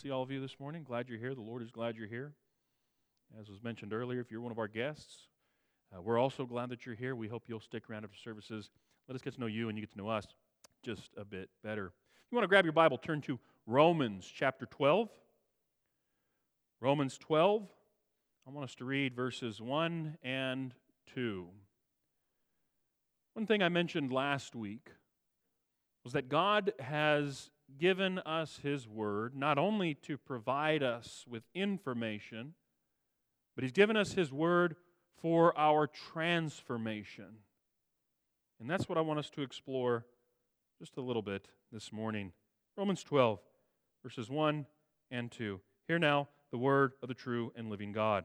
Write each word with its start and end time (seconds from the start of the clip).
see 0.00 0.10
all 0.10 0.22
of 0.22 0.30
you 0.30 0.40
this 0.40 0.58
morning. 0.58 0.82
Glad 0.82 1.10
you're 1.10 1.18
here. 1.18 1.34
The 1.34 1.42
Lord 1.42 1.62
is 1.62 1.70
glad 1.70 1.94
you're 1.94 2.08
here. 2.08 2.32
As 3.38 3.50
was 3.50 3.62
mentioned 3.62 3.92
earlier, 3.92 4.18
if 4.18 4.30
you're 4.30 4.40
one 4.40 4.50
of 4.50 4.58
our 4.58 4.66
guests, 4.66 5.26
uh, 5.94 6.00
we're 6.00 6.18
also 6.18 6.46
glad 6.46 6.70
that 6.70 6.86
you're 6.86 6.94
here. 6.94 7.14
We 7.14 7.28
hope 7.28 7.42
you'll 7.46 7.60
stick 7.60 7.90
around 7.90 8.04
after 8.04 8.16
services. 8.16 8.70
Let 9.08 9.14
us 9.14 9.20
get 9.20 9.34
to 9.34 9.40
know 9.40 9.46
you 9.46 9.68
and 9.68 9.76
you 9.76 9.82
get 9.82 9.92
to 9.92 9.98
know 9.98 10.08
us 10.08 10.26
just 10.82 11.10
a 11.18 11.24
bit 11.24 11.50
better. 11.62 11.88
If 11.88 12.32
you 12.32 12.36
want 12.36 12.44
to 12.44 12.48
grab 12.48 12.64
your 12.64 12.72
Bible, 12.72 12.96
turn 12.96 13.20
to 13.22 13.38
Romans 13.66 14.26
chapter 14.34 14.64
12. 14.64 15.10
Romans 16.80 17.18
12. 17.18 17.68
I 18.46 18.50
want 18.50 18.64
us 18.64 18.74
to 18.76 18.86
read 18.86 19.14
verses 19.14 19.60
1 19.60 20.16
and 20.22 20.72
2. 21.14 21.46
One 23.34 23.46
thing 23.46 23.62
I 23.62 23.68
mentioned 23.68 24.10
last 24.10 24.56
week 24.56 24.88
was 26.04 26.14
that 26.14 26.30
God 26.30 26.72
has 26.78 27.50
given 27.78 28.18
us 28.20 28.60
His 28.62 28.88
Word 28.88 29.34
not 29.34 29.58
only 29.58 29.94
to 29.94 30.16
provide 30.16 30.82
us 30.82 31.24
with 31.28 31.42
information, 31.54 32.54
but 33.54 33.64
He's 33.64 33.72
given 33.72 33.96
us 33.96 34.12
His 34.12 34.32
Word 34.32 34.76
for 35.20 35.56
our 35.58 35.86
transformation. 35.86 37.38
And 38.60 38.68
that's 38.68 38.88
what 38.88 38.98
I 38.98 39.02
want 39.02 39.18
us 39.18 39.30
to 39.30 39.42
explore 39.42 40.04
just 40.78 40.96
a 40.96 41.02
little 41.02 41.22
bit 41.22 41.48
this 41.72 41.92
morning. 41.92 42.32
Romans 42.76 43.02
12, 43.02 43.38
verses 44.02 44.30
1 44.30 44.66
and 45.10 45.30
2. 45.30 45.60
Hear 45.86 45.98
now 45.98 46.28
the 46.50 46.58
word 46.58 46.92
of 47.02 47.08
the 47.08 47.14
true 47.14 47.52
and 47.56 47.68
living 47.68 47.92
God. 47.92 48.24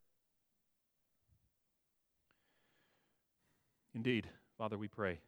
Indeed, 3.93 4.29
Father, 4.57 4.77
we 4.77 4.87
pray, 4.87 5.19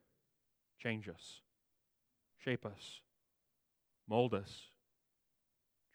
change 0.81 1.09
us, 1.09 1.41
shape 2.43 2.65
us, 2.65 3.01
mold 4.07 4.33
us, 4.33 4.69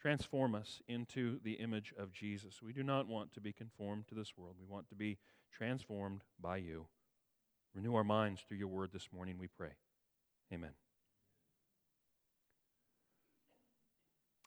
transform 0.01 0.55
us 0.55 0.81
into 0.87 1.41
the 1.43 1.55
image 1.55 1.95
of 1.99 2.13
Jesus. 2.13 2.63
We 2.63 2.73
do 2.73 2.83
not 2.83 3.09
want 3.09 3.33
to 3.35 3.41
be 3.41 3.53
conformed 3.53 4.09
to 4.09 4.15
this 4.15 4.37
world. 4.37 4.57
We 4.59 4.67
want 4.67 4.89
to 4.89 4.95
be 4.95 5.19
transformed 5.53 6.23
by 6.41 6.59
you. 6.59 6.87
Renew 7.75 7.95
our 7.95 8.05
minds 8.05 8.43
through 8.47 8.59
your 8.59 8.69
word 8.69 8.91
this 8.93 9.09
morning, 9.13 9.37
we 9.39 9.49
pray. 9.49 9.71
Amen. 10.53 10.71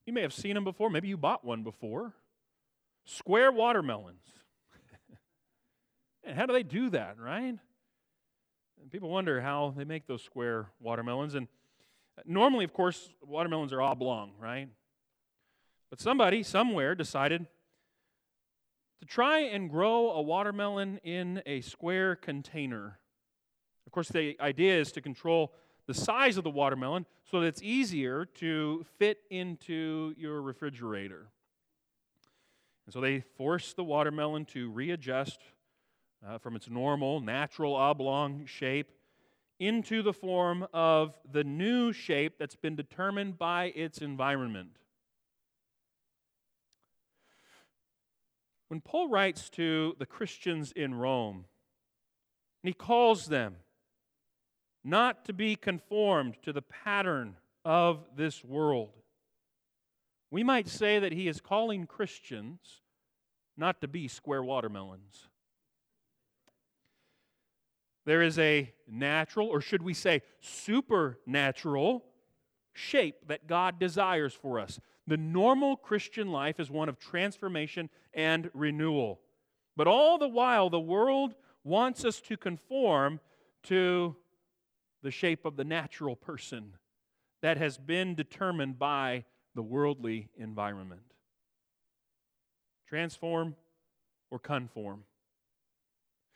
You 0.06 0.14
may 0.14 0.22
have 0.22 0.34
seen 0.34 0.56
them 0.56 0.64
before. 0.64 0.90
Maybe 0.90 1.08
you 1.08 1.18
bought 1.18 1.46
one 1.46 1.64
before. 1.64 2.14
Square 3.06 3.52
watermelons. 3.54 4.24
and 6.24 6.38
how 6.38 6.46
do 6.46 6.54
they 6.54 6.64
do 6.64 6.90
that, 6.90 7.18
right? 7.20 7.56
And 8.82 8.90
people 8.90 9.10
wonder 9.10 9.42
how 9.42 9.74
they 9.78 9.84
make 9.84 10.08
those 10.08 10.24
square 10.24 10.72
watermelons. 10.80 11.36
And 11.36 11.48
normally, 12.26 12.66
of 12.66 12.74
course, 12.74 13.10
watermelons 13.22 13.72
are 13.72 13.82
oblong, 13.82 14.32
right? 14.40 14.70
But 15.90 16.00
somebody 16.00 16.42
somewhere 16.42 16.96
decided 16.96 17.46
to 19.00 19.06
try 19.06 19.40
and 19.40 19.70
grow 19.70 20.12
a 20.12 20.22
watermelon 20.22 21.00
in 21.04 21.42
a 21.46 21.62
square 21.62 22.16
container. 22.16 23.00
Of 23.86 23.92
course, 23.92 24.10
the 24.10 24.38
idea 24.40 24.80
is 24.80 24.92
to 24.94 25.02
control 25.02 25.54
the 25.88 25.94
size 25.94 26.38
of 26.38 26.44
the 26.44 26.50
watermelon 26.50 27.06
so 27.30 27.42
that 27.42 27.48
it's 27.48 27.62
easier 27.62 28.26
to 28.26 28.86
fit 28.98 29.20
into 29.30 30.14
your 30.18 30.42
refrigerator. 30.42 31.28
And 32.86 32.94
so 32.94 33.02
they 33.02 33.22
force 33.38 33.74
the 33.74 33.84
watermelon 33.84 34.46
to 34.46 34.70
readjust 34.70 35.40
uh, 36.28 36.38
from 36.38 36.56
its 36.56 36.70
normal, 36.70 37.20
natural 37.20 37.76
oblong 37.76 38.46
shape 38.46 38.92
into 39.60 40.02
the 40.02 40.14
form 40.14 40.66
of 40.74 41.16
the 41.32 41.44
new 41.44 41.94
shape 41.94 42.36
that's 42.40 42.56
been 42.56 42.76
determined 42.76 43.38
by 43.38 43.66
its 43.76 44.00
environment. 44.00 44.78
When 48.70 48.82
Paul 48.82 49.10
writes 49.10 49.50
to 49.52 49.96
the 50.00 50.06
Christians 50.06 50.72
in 50.72 50.96
Rome, 50.96 51.46
and 52.64 52.70
he 52.70 52.74
calls 52.74 53.26
them 53.26 53.58
not 54.84 55.26
to 55.26 55.34
be 55.34 55.56
conformed 55.56 56.38
to 56.44 56.54
the 56.54 56.62
pattern 56.62 57.36
of 57.64 58.06
this 58.16 58.44
world. 58.44 58.94
We 60.32 60.44
might 60.44 60.68
say 60.68 61.00
that 61.00 61.12
he 61.12 61.28
is 61.28 61.42
calling 61.42 61.86
Christians 61.86 62.82
not 63.58 63.82
to 63.82 63.88
be 63.88 64.08
square 64.08 64.42
watermelons. 64.42 65.28
There 68.06 68.22
is 68.22 68.40
a 68.40 68.74
natural, 68.88 69.48
or 69.48 69.62
should 69.62 69.84
we 69.84 69.94
say 69.94 70.22
supernatural, 70.40 72.04
shape 72.74 73.28
that 73.28 73.48
God 73.48 73.80
desires 73.80 74.34
for 74.34 74.60
us. 74.60 74.80
The 75.08 75.18
normal 75.18 75.76
Christian 75.76 76.32
life 76.32 76.60
is 76.60 76.72
one 76.72 76.90
of 76.90 77.00
transformation 77.00 77.90
and 78.14 78.50
renewal. 78.54 79.20
But 79.76 79.88
all 79.88 80.18
the 80.18 80.28
while, 80.28 80.70
the 80.70 80.80
world 80.80 81.36
wants 81.64 82.06
us 82.06 82.20
to 82.22 82.38
conform 82.38 83.20
to 83.64 84.16
the 85.04 85.12
shape 85.12 85.46
of 85.46 85.56
the 85.56 85.64
natural 85.64 86.16
person 86.16 86.74
that 87.42 87.58
has 87.58 87.78
been 87.78 88.16
determined 88.16 88.78
by 88.78 89.26
the 89.56 89.62
worldly 89.62 90.30
environment. 90.38 91.02
Transform 92.88 93.56
or 94.30 94.40
conform. 94.40 95.04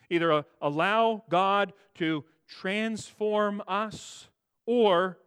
Either 0.10 0.46
allow 0.62 1.24
God 1.30 1.74
to 1.96 2.24
transform 2.48 3.62
us 3.68 4.28
or 4.66 5.18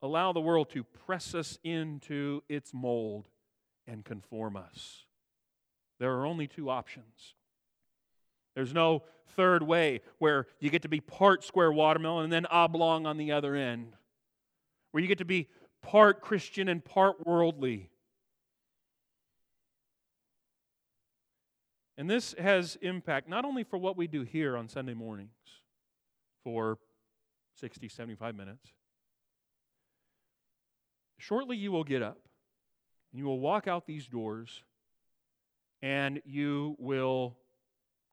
allow 0.00 0.32
the 0.32 0.40
world 0.40 0.70
to 0.70 0.84
press 0.84 1.34
us 1.34 1.58
into 1.62 2.42
its 2.48 2.72
mold 2.74 3.28
and 3.86 4.04
conform 4.04 4.56
us. 4.56 5.04
There 5.98 6.12
are 6.14 6.26
only 6.26 6.46
two 6.46 6.68
options. 6.68 7.34
There's 8.54 8.74
no 8.74 9.02
third 9.36 9.62
way 9.62 10.00
where 10.18 10.46
you 10.60 10.70
get 10.70 10.82
to 10.82 10.88
be 10.88 11.00
part 11.00 11.44
square 11.44 11.72
watermelon 11.72 12.24
and 12.24 12.32
then 12.32 12.46
oblong 12.46 13.06
on 13.06 13.16
the 13.16 13.32
other 13.32 13.54
end, 13.54 13.94
where 14.90 15.00
you 15.00 15.08
get 15.08 15.18
to 15.18 15.24
be 15.24 15.48
part 15.80 16.20
Christian 16.20 16.68
and 16.68 16.84
part 16.84 17.26
worldly. 17.26 17.88
And 21.96 22.08
this 22.08 22.34
has 22.38 22.76
impact 22.80 23.28
not 23.28 23.44
only 23.44 23.64
for 23.64 23.76
what 23.76 23.96
we 23.96 24.06
do 24.06 24.22
here 24.22 24.56
on 24.56 24.68
Sunday 24.68 24.94
mornings 24.94 25.30
for 26.42 26.78
60, 27.56 27.88
75 27.88 28.34
minutes. 28.34 28.72
Shortly, 31.18 31.56
you 31.56 31.70
will 31.70 31.84
get 31.84 32.02
up 32.02 32.18
and 33.12 33.18
you 33.18 33.26
will 33.26 33.40
walk 33.40 33.68
out 33.68 33.86
these 33.86 34.06
doors 34.08 34.62
and 35.82 36.20
you 36.24 36.76
will 36.78 37.36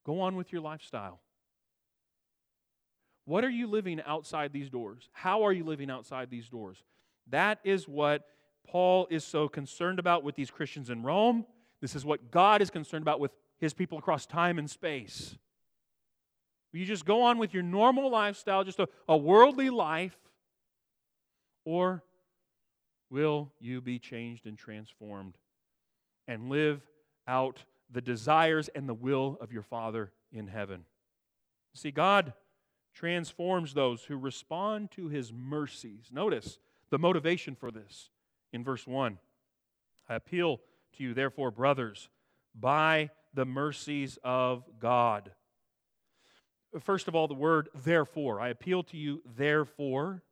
go 0.06 0.22
on 0.22 0.36
with 0.36 0.52
your 0.52 0.62
lifestyle. 0.62 1.22
What 3.26 3.44
are 3.44 3.50
you 3.50 3.68
living 3.68 4.02
outside 4.06 4.52
these 4.54 4.70
doors? 4.70 5.08
How 5.14 5.44
are 5.44 5.54
you 5.54 5.64
living 5.64 5.90
outside 5.90 6.30
these 6.30 6.50
doors? 6.50 6.84
That 7.28 7.60
is 7.64 7.88
what 7.88 8.26
Paul 8.68 9.08
is 9.10 9.24
so 9.24 9.48
concerned 9.48 10.00
about 10.00 10.24
with 10.24 10.36
these 10.36 10.52
Christians 10.52 10.90
in 10.90 11.04
Rome. 11.04 11.46
This 11.80 11.96
is 11.96 12.04
what 12.04 12.32
God 12.32 12.62
is 12.62 12.70
concerned 12.70 13.04
about 13.04 13.20
with 13.20 13.32
his 13.60 13.74
people 13.74 13.98
across 13.98 14.26
time 14.26 14.58
and 14.58 14.70
space. 14.70 15.38
Will 16.72 16.80
you 16.80 16.86
just 16.86 17.06
go 17.06 17.24
on 17.24 17.38
with 17.38 17.54
your 17.54 17.64
normal 17.64 18.10
lifestyle, 18.10 18.64
just 18.64 18.80
a, 18.80 18.88
a 19.08 19.18
worldly 19.18 19.70
life, 19.70 20.18
or 21.66 22.04
will 23.10 23.52
you 23.60 23.82
be 23.82 24.00
changed 24.00 24.46
and 24.46 24.58
transformed 24.58 25.36
and 26.28 26.50
live 26.50 26.82
out 27.28 27.64
the 27.92 28.02
desires 28.02 28.70
and 28.76 28.88
the 28.88 28.94
will 28.94 29.38
of 29.42 29.52
your 29.52 29.64
Father 29.64 30.12
in 30.32 30.48
heaven? 30.48 30.86
See, 31.74 31.92
God 31.92 32.34
transforms 32.94 33.74
those 33.74 34.04
who 34.04 34.18
respond 34.18 34.92
to 34.92 35.08
his 35.08 35.34
mercies. 35.34 36.10
Notice 36.12 36.60
the 36.90 37.00
motivation 37.00 37.56
for 37.56 37.72
this 37.72 38.10
in 38.52 38.64
verse 38.64 38.86
1. 38.86 39.18
I 40.08 40.16
appeal 40.16 40.60
to 40.98 41.04
you, 41.04 41.14
therefore, 41.14 41.52
brothers, 41.52 42.10
by 42.60 43.10
the 43.34 43.46
mercies 43.46 44.18
of 44.24 44.64
God. 44.80 45.32
First 46.80 47.08
of 47.08 47.16
all, 47.16 47.28
the 47.28 47.34
word 47.34 47.70
therefore. 47.74 48.40
I 48.40 48.50
appeal 48.50 48.84
to 48.84 48.98
you, 48.98 49.22
therefore, 49.26 50.24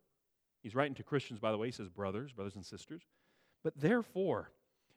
He's 0.61 0.75
writing 0.75 0.95
to 0.95 1.03
Christians, 1.03 1.39
by 1.39 1.51
the 1.51 1.57
way. 1.57 1.67
He 1.67 1.71
says, 1.71 1.88
brothers, 1.88 2.33
brothers 2.33 2.55
and 2.55 2.65
sisters. 2.65 3.03
But 3.63 3.79
therefore, 3.79 4.51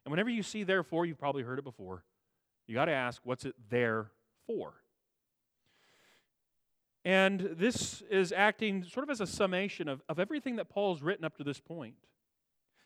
and 0.05 0.11
whenever 0.11 0.29
you 0.29 0.43
see 0.43 0.63
therefore, 0.63 1.05
you've 1.05 1.19
probably 1.19 1.43
heard 1.43 1.59
it 1.59 1.63
before. 1.63 2.03
You 2.67 2.75
got 2.75 2.85
to 2.85 2.91
ask, 2.91 3.21
what's 3.23 3.45
it 3.45 3.55
there 3.69 4.11
for? 4.47 4.73
And 7.03 7.39
this 7.39 8.01
is 8.09 8.31
acting 8.31 8.83
sort 8.83 9.03
of 9.03 9.09
as 9.09 9.21
a 9.21 9.27
summation 9.27 9.87
of, 9.87 10.01
of 10.07 10.19
everything 10.19 10.57
that 10.57 10.69
Paul's 10.69 11.01
written 11.01 11.25
up 11.25 11.35
to 11.37 11.43
this 11.43 11.59
point. 11.59 11.95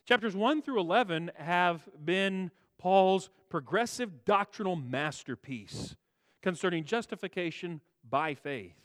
Chapters 0.06 0.34
1 0.34 0.62
through 0.62 0.80
11 0.80 1.32
have 1.36 1.82
been 2.04 2.50
Paul's 2.78 3.30
progressive 3.48 4.24
doctrinal 4.24 4.76
masterpiece 4.76 5.96
concerning 6.42 6.84
justification 6.84 7.80
by 8.08 8.34
faith. 8.34 8.76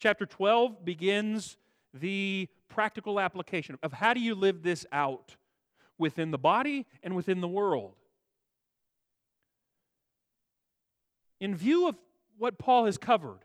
Chapter 0.00 0.26
12 0.26 0.84
begins 0.84 1.56
the 1.92 2.48
practical 2.68 3.18
application 3.18 3.78
of 3.82 3.92
how 3.92 4.14
do 4.14 4.20
you 4.20 4.34
live 4.34 4.62
this 4.62 4.86
out 4.92 5.36
within 5.98 6.30
the 6.30 6.38
body 6.38 6.86
and 7.02 7.16
within 7.16 7.40
the 7.40 7.48
world. 7.48 7.94
In 11.40 11.56
view 11.56 11.88
of 11.88 11.96
what 12.36 12.58
Paul 12.58 12.86
has 12.86 12.98
covered 12.98 13.40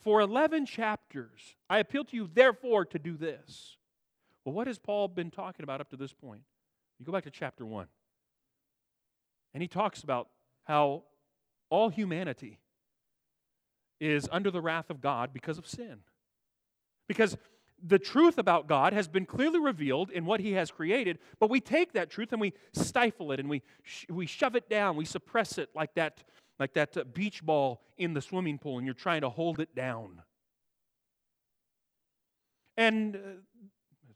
for 0.00 0.20
11 0.20 0.66
chapters, 0.66 1.56
I 1.68 1.78
appeal 1.78 2.04
to 2.04 2.16
you, 2.16 2.30
therefore, 2.32 2.84
to 2.86 2.98
do 2.98 3.16
this. 3.16 3.76
Well, 4.44 4.54
what 4.54 4.66
has 4.66 4.78
Paul 4.78 5.08
been 5.08 5.30
talking 5.30 5.64
about 5.64 5.80
up 5.80 5.90
to 5.90 5.96
this 5.96 6.12
point? 6.12 6.42
You 6.98 7.04
go 7.04 7.12
back 7.12 7.24
to 7.24 7.30
chapter 7.30 7.66
1. 7.66 7.86
And 9.54 9.62
he 9.62 9.68
talks 9.68 10.02
about 10.02 10.28
how 10.64 11.04
all 11.70 11.88
humanity 11.88 12.58
is 14.00 14.28
under 14.30 14.50
the 14.50 14.60
wrath 14.60 14.90
of 14.90 15.00
God 15.00 15.32
because 15.32 15.58
of 15.58 15.66
sin. 15.66 16.00
Because 17.08 17.36
the 17.82 17.98
truth 17.98 18.38
about 18.38 18.66
God 18.66 18.92
has 18.92 19.08
been 19.08 19.24
clearly 19.24 19.60
revealed 19.60 20.10
in 20.10 20.24
what 20.24 20.40
He 20.40 20.52
has 20.52 20.70
created, 20.70 21.18
but 21.38 21.50
we 21.50 21.60
take 21.60 21.92
that 21.92 22.10
truth 22.10 22.32
and 22.32 22.40
we 22.40 22.52
stifle 22.72 23.32
it 23.32 23.40
and 23.40 23.48
we, 23.48 23.62
sh- 23.82 24.06
we 24.08 24.26
shove 24.26 24.56
it 24.56 24.68
down, 24.68 24.96
we 24.96 25.04
suppress 25.04 25.58
it 25.58 25.70
like 25.74 25.94
that, 25.94 26.22
like 26.58 26.74
that 26.74 26.96
uh, 26.96 27.04
beach 27.04 27.44
ball 27.44 27.80
in 27.96 28.14
the 28.14 28.20
swimming 28.20 28.58
pool, 28.58 28.78
and 28.78 28.86
you're 28.86 28.94
trying 28.94 29.20
to 29.20 29.28
hold 29.28 29.60
it 29.60 29.74
down. 29.74 30.22
And 32.76 33.16
uh, 33.16 33.18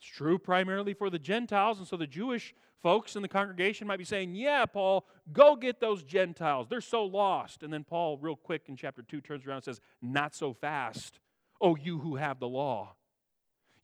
it's 0.03 0.11
true 0.11 0.37
primarily 0.37 0.95
for 0.95 1.11
the 1.11 1.19
Gentiles, 1.19 1.79
and 1.79 1.87
so 1.87 1.97
the 1.97 2.09
Jewish 2.09 2.57
folks 2.83 3.15
in 3.15 3.23
the 3.23 3.29
congregation 3.29 3.87
might 3.87 3.99
be 3.99 4.05
saying, 4.05 4.35
Yeah, 4.35 4.67
Paul, 4.67 5.07
go 5.33 5.55
get 5.55 5.79
those 5.79 6.03
Gentiles. 6.03 6.67
They're 6.69 6.81
so 6.81 7.05
lost. 7.05 7.63
And 7.63 7.73
then 7.73 7.85
Paul, 7.85 8.19
real 8.19 8.35
quick 8.35 8.63
in 8.67 8.75
chapter 8.75 9.03
2, 9.03 9.21
turns 9.21 9.47
around 9.47 9.59
and 9.59 9.65
says, 9.65 9.81
Not 10.01 10.35
so 10.35 10.55
fast, 10.55 11.21
oh, 11.61 11.77
you 11.77 12.01
who 12.01 12.17
have 12.17 12.41
the 12.41 12.49
law. 12.49 12.97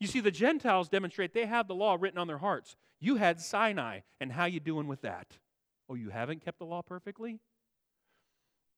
You 0.01 0.09
see, 0.09 0.19
the 0.19 0.33
Gentiles 0.33 0.89
demonstrate 0.89 1.35
they 1.35 1.47
have 1.47 1.69
the 1.69 1.75
law 1.77 1.97
written 1.99 2.19
on 2.19 2.27
their 2.27 2.39
hearts. 2.39 2.75
You 2.99 3.15
had 3.15 3.41
Sinai, 3.41 4.01
and 4.21 4.33
how 4.33 4.47
you 4.47 4.59
doing 4.59 4.89
with 4.89 5.03
that? 5.03 5.39
Oh, 5.89 5.95
you 5.95 6.11
haven't 6.11 6.45
kept 6.45 6.59
the 6.59 6.67
law 6.67 6.83
perfectly? 6.83 7.39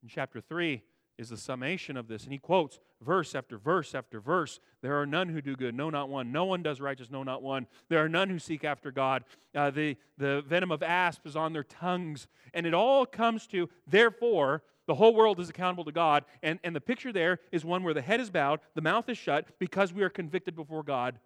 In 0.02 0.10
chapter 0.10 0.42
3 0.42 0.82
is 1.20 1.28
the 1.28 1.36
summation 1.36 1.98
of 1.98 2.08
this, 2.08 2.24
and 2.24 2.32
he 2.32 2.38
quotes 2.38 2.80
verse 3.02 3.34
after 3.34 3.58
verse 3.58 3.94
after 3.94 4.20
verse. 4.20 4.58
There 4.80 4.98
are 4.98 5.04
none 5.04 5.28
who 5.28 5.42
do 5.42 5.54
good, 5.54 5.74
no, 5.74 5.90
not 5.90 6.08
one. 6.08 6.32
No 6.32 6.46
one 6.46 6.62
does 6.62 6.80
righteous, 6.80 7.10
no, 7.10 7.22
not 7.22 7.42
one. 7.42 7.66
There 7.90 8.02
are 8.02 8.08
none 8.08 8.30
who 8.30 8.38
seek 8.38 8.64
after 8.64 8.90
God. 8.90 9.24
Uh, 9.54 9.70
the, 9.70 9.98
the 10.16 10.42
venom 10.48 10.72
of 10.72 10.82
asp 10.82 11.26
is 11.26 11.36
on 11.36 11.52
their 11.52 11.62
tongues. 11.62 12.26
And 12.54 12.66
it 12.66 12.72
all 12.72 13.04
comes 13.04 13.46
to, 13.48 13.68
therefore, 13.86 14.62
the 14.86 14.94
whole 14.94 15.14
world 15.14 15.38
is 15.40 15.50
accountable 15.50 15.84
to 15.84 15.92
God. 15.92 16.24
And, 16.42 16.58
and 16.64 16.74
the 16.74 16.80
picture 16.80 17.12
there 17.12 17.40
is 17.52 17.66
one 17.66 17.84
where 17.84 17.94
the 17.94 18.00
head 18.00 18.20
is 18.20 18.30
bowed, 18.30 18.60
the 18.74 18.80
mouth 18.80 19.10
is 19.10 19.18
shut, 19.18 19.46
because 19.58 19.92
we 19.92 20.02
are 20.02 20.08
convicted 20.08 20.56
before 20.56 20.82
God 20.82 21.18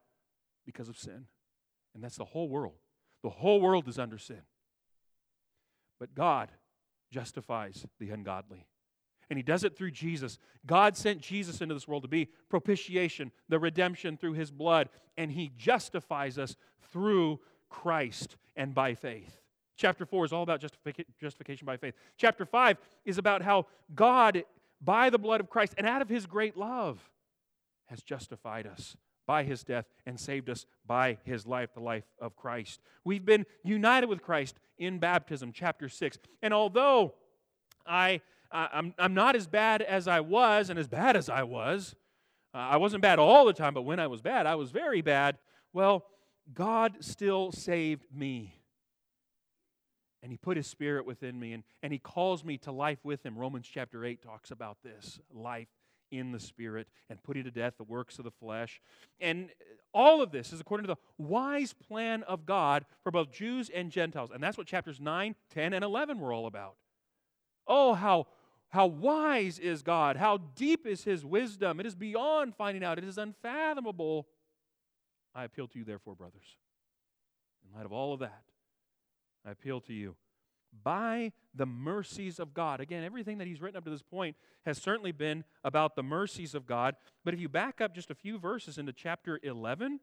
because 0.66 0.88
of 0.88 0.98
sin. 0.98 1.26
And 1.94 2.02
that's 2.02 2.16
the 2.16 2.24
whole 2.24 2.48
world. 2.48 2.74
The 3.22 3.30
whole 3.30 3.60
world 3.60 3.86
is 3.86 4.00
under 4.00 4.18
sin. 4.18 4.42
But 6.00 6.16
God 6.16 6.50
justifies 7.12 7.86
the 8.00 8.10
ungodly. 8.10 8.66
And 9.30 9.38
he 9.38 9.42
does 9.42 9.64
it 9.64 9.76
through 9.76 9.92
Jesus. 9.92 10.38
God 10.66 10.96
sent 10.96 11.20
Jesus 11.20 11.60
into 11.60 11.74
this 11.74 11.88
world 11.88 12.02
to 12.02 12.08
be 12.08 12.28
propitiation, 12.48 13.32
the 13.48 13.58
redemption 13.58 14.16
through 14.16 14.34
his 14.34 14.50
blood, 14.50 14.88
and 15.16 15.30
he 15.30 15.52
justifies 15.56 16.38
us 16.38 16.56
through 16.92 17.40
Christ 17.68 18.36
and 18.56 18.74
by 18.74 18.94
faith. 18.94 19.40
Chapter 19.76 20.06
4 20.06 20.26
is 20.26 20.32
all 20.32 20.42
about 20.42 20.62
justification 21.20 21.66
by 21.66 21.76
faith. 21.76 21.94
Chapter 22.16 22.44
5 22.44 22.78
is 23.04 23.18
about 23.18 23.42
how 23.42 23.66
God, 23.94 24.44
by 24.80 25.10
the 25.10 25.18
blood 25.18 25.40
of 25.40 25.50
Christ 25.50 25.74
and 25.76 25.86
out 25.86 26.02
of 26.02 26.08
his 26.08 26.26
great 26.26 26.56
love, 26.56 27.10
has 27.86 28.02
justified 28.02 28.66
us 28.66 28.96
by 29.26 29.42
his 29.42 29.64
death 29.64 29.86
and 30.06 30.20
saved 30.20 30.48
us 30.48 30.66
by 30.86 31.18
his 31.24 31.46
life, 31.46 31.70
the 31.74 31.80
life 31.80 32.04
of 32.20 32.36
Christ. 32.36 32.80
We've 33.04 33.24
been 33.24 33.46
united 33.64 34.08
with 34.08 34.22
Christ 34.22 34.56
in 34.78 34.98
baptism, 34.98 35.50
chapter 35.52 35.88
6. 35.88 36.18
And 36.42 36.54
although 36.54 37.14
I, 37.86 38.20
I'm, 38.50 38.94
I'm 38.98 39.14
not 39.14 39.36
as 39.36 39.46
bad 39.46 39.82
as 39.82 40.06
I 40.06 40.20
was 40.20 40.70
and 40.70 40.78
as 40.78 40.86
bad 40.86 41.16
as 41.16 41.28
I 41.28 41.42
was, 41.42 41.94
uh, 42.54 42.58
I 42.58 42.76
wasn't 42.76 43.02
bad 43.02 43.18
all 43.18 43.44
the 43.44 43.52
time, 43.52 43.74
but 43.74 43.82
when 43.82 43.98
I 43.98 44.06
was 44.06 44.22
bad, 44.22 44.46
I 44.46 44.54
was 44.54 44.70
very 44.70 45.02
bad. 45.02 45.38
Well, 45.72 46.04
God 46.52 46.96
still 47.00 47.50
saved 47.50 48.04
me. 48.14 48.60
And 50.22 50.30
he 50.30 50.38
put 50.38 50.56
his 50.56 50.66
spirit 50.66 51.04
within 51.04 51.38
me 51.38 51.52
and, 51.52 51.64
and 51.82 51.92
he 51.92 51.98
calls 51.98 52.44
me 52.44 52.56
to 52.58 52.72
life 52.72 52.98
with 53.02 53.26
him. 53.26 53.36
Romans 53.36 53.68
chapter 53.70 54.04
8 54.04 54.22
talks 54.22 54.50
about 54.50 54.78
this 54.82 55.18
life 55.34 55.68
in 56.10 56.32
the 56.32 56.40
spirit 56.40 56.86
and 57.10 57.22
putting 57.22 57.44
to 57.44 57.50
death 57.50 57.74
the 57.76 57.84
works 57.84 58.18
of 58.18 58.24
the 58.24 58.30
flesh. 58.30 58.80
And 59.20 59.50
all 59.92 60.22
of 60.22 60.30
this 60.30 60.52
is 60.52 60.60
according 60.60 60.86
to 60.86 60.94
the 60.94 61.22
wise 61.22 61.72
plan 61.72 62.22
of 62.22 62.46
god 62.46 62.86
for 63.02 63.10
both 63.10 63.32
jews 63.32 63.68
and 63.68 63.90
gentiles. 63.90 64.30
And 64.32 64.42
that's 64.42 64.56
what 64.56 64.66
chapters 64.66 65.00
9 65.00 65.34
10 65.50 65.72
and 65.72 65.84
11 65.84 66.20
were 66.20 66.32
all 66.32 66.46
about 66.46 66.76
oh 67.66 67.94
how 67.94 68.26
how 68.68 68.86
wise 68.86 69.58
is 69.58 69.82
god 69.82 70.16
how 70.16 70.36
deep 70.36 70.86
is 70.86 71.04
his 71.04 71.24
wisdom 71.24 71.80
it 71.80 71.86
is 71.86 71.94
beyond 71.94 72.54
finding 72.54 72.84
out 72.84 72.98
it 72.98 73.04
is 73.04 73.18
unfathomable 73.18 74.26
i 75.34 75.44
appeal 75.44 75.66
to 75.68 75.78
you 75.78 75.84
therefore 75.84 76.14
brothers 76.14 76.56
in 77.64 77.76
light 77.76 77.86
of 77.86 77.92
all 77.92 78.12
of 78.12 78.20
that 78.20 78.42
I 79.44 79.50
appeal 79.50 79.80
to 79.82 79.92
you. 79.92 80.16
By 80.82 81.32
the 81.54 81.66
mercies 81.66 82.40
of 82.40 82.52
God. 82.52 82.80
Again, 82.80 83.04
everything 83.04 83.38
that 83.38 83.46
he's 83.46 83.60
written 83.60 83.76
up 83.76 83.84
to 83.84 83.90
this 83.90 84.02
point 84.02 84.36
has 84.66 84.78
certainly 84.78 85.12
been 85.12 85.44
about 85.62 85.94
the 85.94 86.02
mercies 86.02 86.54
of 86.54 86.66
God. 86.66 86.96
But 87.24 87.32
if 87.32 87.40
you 87.40 87.48
back 87.48 87.80
up 87.80 87.94
just 87.94 88.10
a 88.10 88.14
few 88.14 88.38
verses 88.38 88.76
into 88.76 88.92
chapter 88.92 89.38
11, 89.42 90.00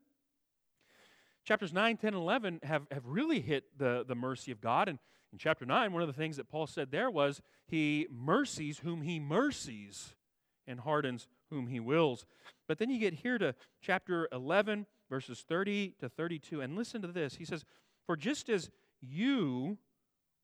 chapters 1.44 1.74
9, 1.74 1.98
10, 1.98 2.14
and 2.14 2.22
11 2.22 2.60
have, 2.64 2.84
have 2.92 3.06
really 3.06 3.42
hit 3.42 3.66
the, 3.78 4.06
the 4.08 4.16
mercy 4.16 4.52
of 4.52 4.62
God. 4.62 4.88
And 4.88 5.00
in 5.32 5.38
chapter 5.38 5.66
9, 5.66 5.94
one 5.94 6.02
of 6.02 6.08
the 6.08 6.14
things 6.14 6.38
that 6.38 6.50
Paul 6.50 6.68
said 6.68 6.92
there 6.92 7.10
was, 7.10 7.42
He 7.68 8.08
mercies 8.12 8.80
whom 8.80 9.02
He 9.02 9.20
mercies 9.20 10.14
and 10.68 10.80
hardens 10.80 11.28
whom 11.50 11.68
He 11.68 11.80
wills. 11.80 12.26
But 12.68 12.78
then 12.80 12.90
you 12.90 13.00
get 13.00 13.16
here 13.16 13.38
to 13.38 13.56
chapter 13.82 14.28
11, 14.32 14.86
verses 15.10 15.44
30 15.48 15.96
to 16.00 16.10
32, 16.10 16.62
and 16.62 16.76
listen 16.76 17.02
to 17.02 17.08
this. 17.08 17.36
He 17.36 17.46
says, 17.46 17.66
For 18.06 18.16
just 18.16 18.50
as 18.50 18.70
you 19.02 19.78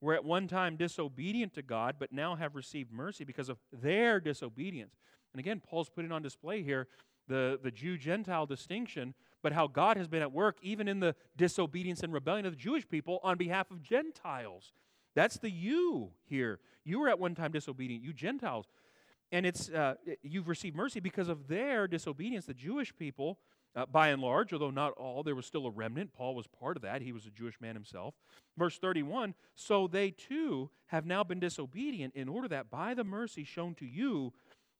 were 0.00 0.14
at 0.14 0.24
one 0.24 0.46
time 0.46 0.76
disobedient 0.76 1.54
to 1.54 1.62
God, 1.62 1.96
but 1.98 2.12
now 2.12 2.36
have 2.36 2.54
received 2.54 2.92
mercy 2.92 3.24
because 3.24 3.48
of 3.48 3.58
their 3.72 4.20
disobedience. 4.20 4.96
And 5.32 5.40
again, 5.40 5.60
Paul's 5.60 5.88
putting 5.88 6.12
on 6.12 6.22
display 6.22 6.62
here 6.62 6.86
the, 7.26 7.58
the 7.62 7.70
Jew 7.70 7.98
Gentile 7.98 8.46
distinction, 8.46 9.14
but 9.42 9.52
how 9.52 9.66
God 9.66 9.96
has 9.96 10.08
been 10.08 10.22
at 10.22 10.32
work 10.32 10.58
even 10.62 10.88
in 10.88 11.00
the 11.00 11.14
disobedience 11.36 12.02
and 12.02 12.12
rebellion 12.12 12.46
of 12.46 12.52
the 12.52 12.58
Jewish 12.58 12.88
people 12.88 13.20
on 13.22 13.36
behalf 13.36 13.70
of 13.70 13.82
Gentiles. 13.82 14.72
That's 15.14 15.38
the 15.38 15.50
you 15.50 16.10
here. 16.24 16.60
You 16.84 17.00
were 17.00 17.08
at 17.08 17.18
one 17.18 17.34
time 17.34 17.52
disobedient, 17.52 18.02
you 18.02 18.12
Gentiles. 18.12 18.66
And 19.30 19.44
it's 19.44 19.68
uh, 19.68 19.94
you've 20.22 20.48
received 20.48 20.76
mercy 20.76 21.00
because 21.00 21.28
of 21.28 21.48
their 21.48 21.86
disobedience. 21.86 22.46
The 22.46 22.54
Jewish 22.54 22.96
people 22.96 23.38
uh, 23.76 23.86
by 23.86 24.08
and 24.08 24.22
large, 24.22 24.52
although 24.52 24.70
not 24.70 24.92
all, 24.92 25.22
there 25.22 25.34
was 25.34 25.46
still 25.46 25.66
a 25.66 25.70
remnant. 25.70 26.12
Paul 26.12 26.34
was 26.34 26.46
part 26.46 26.76
of 26.76 26.82
that. 26.82 27.02
He 27.02 27.12
was 27.12 27.26
a 27.26 27.30
Jewish 27.30 27.60
man 27.60 27.74
himself. 27.74 28.14
Verse 28.56 28.78
31 28.78 29.34
So 29.54 29.86
they 29.86 30.10
too 30.10 30.70
have 30.86 31.04
now 31.04 31.22
been 31.22 31.40
disobedient, 31.40 32.14
in 32.14 32.28
order 32.28 32.48
that 32.48 32.70
by 32.70 32.94
the 32.94 33.04
mercy 33.04 33.44
shown 33.44 33.74
to 33.76 33.86
you, 33.86 34.32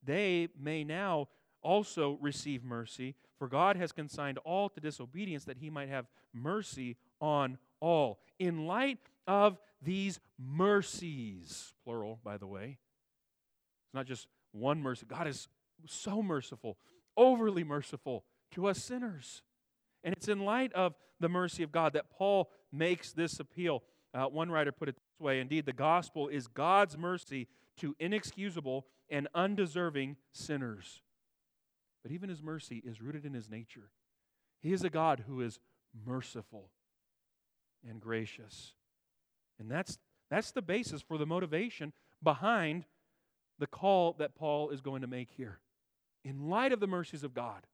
they 0.02 0.48
may 0.58 0.84
now 0.84 1.28
also 1.62 2.18
receive 2.20 2.64
mercy. 2.64 3.14
For 3.38 3.48
God 3.48 3.76
has 3.76 3.92
consigned 3.92 4.38
all 4.38 4.68
to 4.70 4.80
disobedience, 4.80 5.44
that 5.44 5.58
he 5.58 5.70
might 5.70 5.88
have 5.88 6.06
mercy 6.34 6.96
on 7.20 7.58
all. 7.80 8.20
In 8.38 8.66
light 8.66 8.98
of 9.26 9.58
these 9.82 10.20
mercies, 10.38 11.74
plural, 11.84 12.18
by 12.24 12.36
the 12.36 12.46
way, 12.46 12.78
it's 13.86 13.94
not 13.94 14.06
just 14.06 14.26
one 14.52 14.82
mercy. 14.82 15.06
God 15.06 15.26
is 15.26 15.48
so 15.86 16.22
merciful, 16.22 16.76
overly 17.16 17.64
merciful 17.64 18.24
to 18.52 18.66
us 18.66 18.82
sinners. 18.82 19.42
And 20.02 20.14
it's 20.14 20.28
in 20.28 20.44
light 20.44 20.72
of 20.72 20.94
the 21.20 21.28
mercy 21.28 21.62
of 21.62 21.72
God 21.72 21.92
that 21.92 22.10
Paul 22.10 22.50
makes 22.72 23.12
this 23.12 23.40
appeal. 23.40 23.82
Uh, 24.14 24.26
one 24.26 24.50
writer 24.50 24.72
put 24.72 24.88
it 24.88 24.96
this 24.96 25.24
way 25.24 25.40
Indeed, 25.40 25.66
the 25.66 25.72
gospel 25.72 26.28
is 26.28 26.46
God's 26.46 26.96
mercy 26.96 27.48
to 27.78 27.94
inexcusable 27.98 28.86
and 29.10 29.28
undeserving 29.34 30.16
sinners. 30.32 31.02
But 32.08 32.14
even 32.14 32.30
his 32.30 32.42
mercy 32.42 32.82
is 32.86 33.02
rooted 33.02 33.26
in 33.26 33.34
his 33.34 33.50
nature. 33.50 33.90
He 34.62 34.72
is 34.72 34.82
a 34.82 34.88
God 34.88 35.24
who 35.26 35.42
is 35.42 35.60
merciful 36.06 36.70
and 37.86 38.00
gracious. 38.00 38.72
And 39.58 39.70
that's, 39.70 39.98
that's 40.30 40.50
the 40.50 40.62
basis 40.62 41.02
for 41.02 41.18
the 41.18 41.26
motivation 41.26 41.92
behind 42.22 42.86
the 43.58 43.66
call 43.66 44.14
that 44.14 44.34
Paul 44.34 44.70
is 44.70 44.80
going 44.80 45.02
to 45.02 45.06
make 45.06 45.28
here. 45.36 45.58
In 46.24 46.48
light 46.48 46.72
of 46.72 46.80
the 46.80 46.86
mercies 46.86 47.24
of 47.24 47.34
God, 47.34 47.66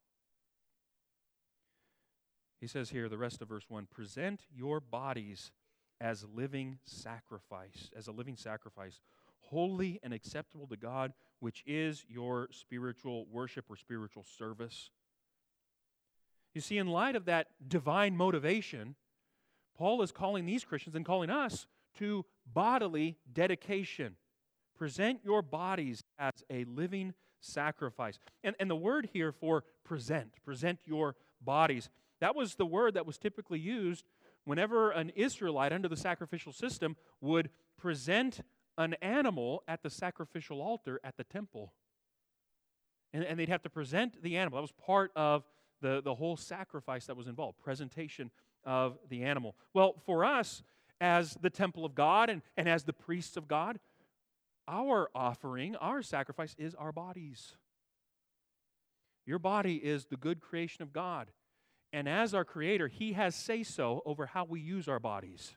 he 2.60 2.66
says 2.66 2.90
here, 2.90 3.08
the 3.08 3.16
rest 3.16 3.40
of 3.40 3.48
verse 3.48 3.66
1 3.68 3.86
present 3.86 4.40
your 4.52 4.80
bodies 4.80 5.52
as 6.00 6.26
living 6.34 6.80
sacrifice, 6.82 7.88
as 7.96 8.08
a 8.08 8.12
living 8.12 8.36
sacrifice, 8.36 9.00
holy 9.48 10.00
and 10.02 10.12
acceptable 10.12 10.66
to 10.68 10.76
God, 10.76 11.12
which 11.40 11.62
is 11.66 12.04
your 12.08 12.48
spiritual 12.50 13.26
worship 13.30 13.66
or 13.68 13.76
spiritual 13.76 14.24
service. 14.38 14.90
You 16.54 16.60
see, 16.60 16.78
in 16.78 16.86
light 16.86 17.16
of 17.16 17.24
that 17.24 17.48
divine 17.66 18.16
motivation, 18.16 18.94
Paul 19.76 20.02
is 20.02 20.12
calling 20.12 20.46
these 20.46 20.64
Christians 20.64 20.94
and 20.94 21.04
calling 21.04 21.30
us 21.30 21.66
to 21.98 22.24
bodily 22.52 23.18
dedication. 23.32 24.16
Present 24.76 25.20
your 25.24 25.42
bodies 25.42 26.02
as 26.18 26.32
a 26.50 26.64
living 26.64 27.14
sacrifice. 27.40 28.18
And, 28.42 28.56
and 28.58 28.70
the 28.70 28.76
word 28.76 29.08
here 29.12 29.32
for 29.32 29.64
present, 29.84 30.34
present 30.44 30.78
your 30.84 31.16
bodies, 31.40 31.90
that 32.20 32.34
was 32.34 32.54
the 32.54 32.66
word 32.66 32.94
that 32.94 33.06
was 33.06 33.18
typically 33.18 33.58
used 33.58 34.04
whenever 34.44 34.90
an 34.90 35.10
Israelite 35.10 35.72
under 35.72 35.88
the 35.88 35.96
sacrificial 35.96 36.52
system 36.52 36.96
would 37.20 37.50
present 37.76 38.40
an 38.76 38.94
animal 38.94 39.62
at 39.68 39.82
the 39.82 39.90
sacrificial 39.90 40.60
altar 40.60 41.00
at 41.04 41.16
the 41.16 41.24
temple. 41.24 41.72
And, 43.12 43.24
and 43.24 43.38
they'd 43.38 43.48
have 43.48 43.62
to 43.62 43.70
present 43.70 44.22
the 44.22 44.36
animal. 44.36 44.56
That 44.56 44.62
was 44.62 44.72
part 44.72 45.12
of 45.14 45.44
the, 45.80 46.00
the 46.02 46.14
whole 46.14 46.36
sacrifice 46.36 47.06
that 47.06 47.16
was 47.16 47.26
involved, 47.26 47.58
presentation 47.58 48.30
of 48.64 48.98
the 49.08 49.22
animal. 49.22 49.54
Well, 49.72 49.94
for 50.06 50.24
us, 50.24 50.62
as 51.00 51.36
the 51.40 51.50
temple 51.50 51.84
of 51.84 51.94
God 51.94 52.30
and, 52.30 52.42
and 52.56 52.68
as 52.68 52.84
the 52.84 52.92
priests 52.92 53.36
of 53.36 53.46
God, 53.46 53.78
our 54.66 55.10
offering, 55.14 55.76
our 55.76 56.02
sacrifice 56.02 56.54
is 56.58 56.74
our 56.74 56.92
bodies. 56.92 57.56
Your 59.26 59.38
body 59.38 59.76
is 59.76 60.06
the 60.06 60.16
good 60.16 60.40
creation 60.40 60.82
of 60.82 60.92
God. 60.92 61.30
And 61.92 62.08
as 62.08 62.34
our 62.34 62.44
Creator, 62.44 62.88
He 62.88 63.12
has 63.12 63.34
say 63.34 63.62
so 63.62 64.02
over 64.04 64.26
how 64.26 64.44
we 64.44 64.60
use 64.60 64.88
our 64.88 64.98
bodies 64.98 65.54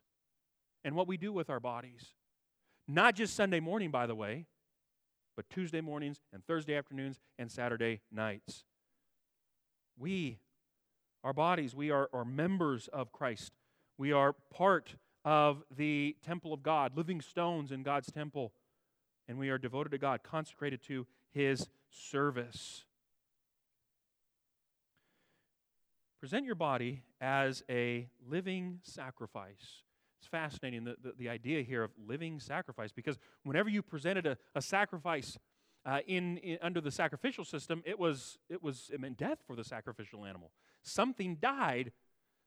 and 0.83 0.95
what 0.95 1.07
we 1.07 1.17
do 1.17 1.33
with 1.33 1.49
our 1.49 1.59
bodies. 1.59 2.13
Not 2.87 3.15
just 3.15 3.35
Sunday 3.35 3.59
morning, 3.59 3.91
by 3.91 4.07
the 4.07 4.15
way, 4.15 4.45
but 5.35 5.49
Tuesday 5.49 5.81
mornings 5.81 6.21
and 6.33 6.43
Thursday 6.45 6.75
afternoons 6.75 7.19
and 7.37 7.51
Saturday 7.51 8.01
nights. 8.11 8.63
We, 9.97 10.39
our 11.23 11.33
bodies, 11.33 11.75
we 11.75 11.91
are, 11.91 12.09
are 12.13 12.25
members 12.25 12.87
of 12.87 13.11
Christ. 13.11 13.51
We 13.97 14.11
are 14.13 14.33
part 14.33 14.95
of 15.25 15.63
the 15.75 16.15
temple 16.25 16.53
of 16.53 16.63
God, 16.63 16.95
living 16.95 17.19
stones 17.21 17.71
in 17.71 17.83
God's 17.83 18.11
temple. 18.11 18.53
And 19.27 19.37
we 19.37 19.49
are 19.49 19.57
devoted 19.57 19.89
to 19.89 19.97
God, 19.97 20.23
consecrated 20.23 20.81
to 20.83 21.05
His 21.33 21.67
service. 21.89 22.85
Present 26.21 26.45
your 26.45 26.55
body 26.55 27.03
as 27.19 27.63
a 27.69 28.07
living 28.27 28.79
sacrifice. 28.83 29.83
It's 30.19 30.27
fascinating 30.27 30.83
the, 30.83 30.95
the, 31.01 31.13
the, 31.17 31.29
idea 31.29 31.61
here 31.61 31.83
of 31.83 31.91
living 32.07 32.39
sacrifice 32.39 32.91
because 32.91 33.19
whenever 33.43 33.69
you 33.69 33.81
presented 33.83 34.25
a, 34.25 34.37
a 34.55 34.61
sacrifice 34.61 35.37
uh, 35.85 35.99
in, 36.07 36.37
in, 36.37 36.57
under 36.61 36.81
the 36.81 36.91
sacrificial 36.91 37.45
system, 37.45 37.83
it 37.85 37.99
was 37.99 38.37
it 38.49 38.63
was 38.63 38.89
it 38.91 38.99
meant 38.99 39.17
death 39.17 39.37
for 39.45 39.55
the 39.55 39.63
sacrificial 39.63 40.25
animal. 40.25 40.51
Something 40.81 41.35
died 41.35 41.91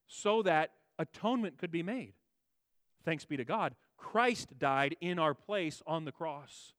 so 0.09 0.43
that 0.43 0.73
atonement 0.99 1.59
could 1.59 1.71
be 1.71 1.83
made. 1.83 2.15
Thanks 3.05 3.25
be 3.25 3.37
to 3.37 3.45
God, 3.45 3.75
Christ 3.97 4.59
died 4.59 4.97
in 5.01 5.19
our 5.19 5.33
place 5.33 5.83
on 5.87 6.05
the 6.05 6.13
cross, 6.13 6.75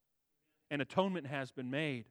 and 0.69 0.81
atonement 0.81 1.27
has 1.27 1.51
been 1.51 1.71
made. 1.71 2.05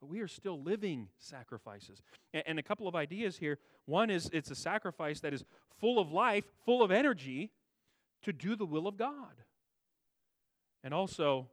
But 0.00 0.08
we 0.08 0.20
are 0.20 0.28
still 0.28 0.60
living 0.60 1.08
sacrifices. 1.18 2.02
And, 2.32 2.44
and 2.46 2.58
a 2.58 2.62
couple 2.62 2.88
of 2.88 2.96
ideas 2.96 3.36
here. 3.36 3.58
One 3.84 4.08
is 4.08 4.30
it's 4.32 4.50
a 4.50 4.54
sacrifice 4.54 5.20
that 5.20 5.34
is 5.34 5.44
full 5.78 5.98
of 5.98 6.10
life, 6.10 6.44
full 6.64 6.82
of 6.82 6.90
energy 6.90 7.50
to 8.22 8.32
do 8.32 8.56
the 8.56 8.66
will 8.66 8.86
of 8.86 8.96
God. 8.96 9.44
And 10.82 10.94
also, 10.94 11.48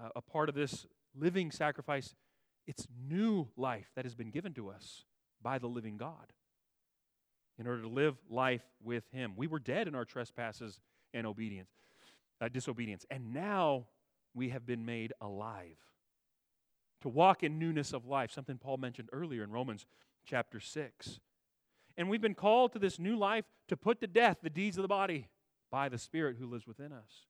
uh, 0.00 0.10
a 0.16 0.20
part 0.20 0.48
of 0.48 0.54
this 0.54 0.86
living 1.14 1.50
sacrifice, 1.50 2.14
it's 2.66 2.86
new 3.08 3.48
life 3.56 3.90
that 3.96 4.04
has 4.04 4.14
been 4.14 4.30
given 4.30 4.52
to 4.54 4.68
us 4.68 5.04
by 5.42 5.58
the 5.58 5.66
living 5.66 5.96
God 5.96 6.32
in 7.58 7.66
order 7.66 7.82
to 7.82 7.88
live 7.88 8.16
life 8.28 8.64
with 8.82 9.04
Him. 9.12 9.34
We 9.36 9.46
were 9.46 9.58
dead 9.58 9.86
in 9.86 9.94
our 9.94 10.04
trespasses 10.04 10.80
and 11.12 11.26
obedience, 11.26 11.70
uh, 12.40 12.48
disobedience, 12.48 13.06
and 13.10 13.32
now 13.32 13.86
we 14.34 14.48
have 14.48 14.66
been 14.66 14.84
made 14.84 15.12
alive 15.20 15.78
to 17.04 17.08
walk 17.10 17.42
in 17.42 17.58
newness 17.58 17.92
of 17.92 18.06
life, 18.06 18.32
something 18.32 18.56
Paul 18.56 18.78
mentioned 18.78 19.10
earlier 19.12 19.44
in 19.44 19.50
Romans 19.50 19.84
chapter 20.24 20.58
6. 20.58 21.20
And 21.98 22.08
we've 22.08 22.22
been 22.22 22.34
called 22.34 22.72
to 22.72 22.78
this 22.78 22.98
new 22.98 23.14
life 23.14 23.44
to 23.68 23.76
put 23.76 24.00
to 24.00 24.06
death 24.06 24.38
the 24.42 24.48
deeds 24.48 24.78
of 24.78 24.82
the 24.82 24.88
body 24.88 25.28
by 25.74 25.88
the 25.88 25.98
Spirit 25.98 26.36
who 26.38 26.46
lives 26.46 26.68
within 26.68 26.92
us. 26.92 27.26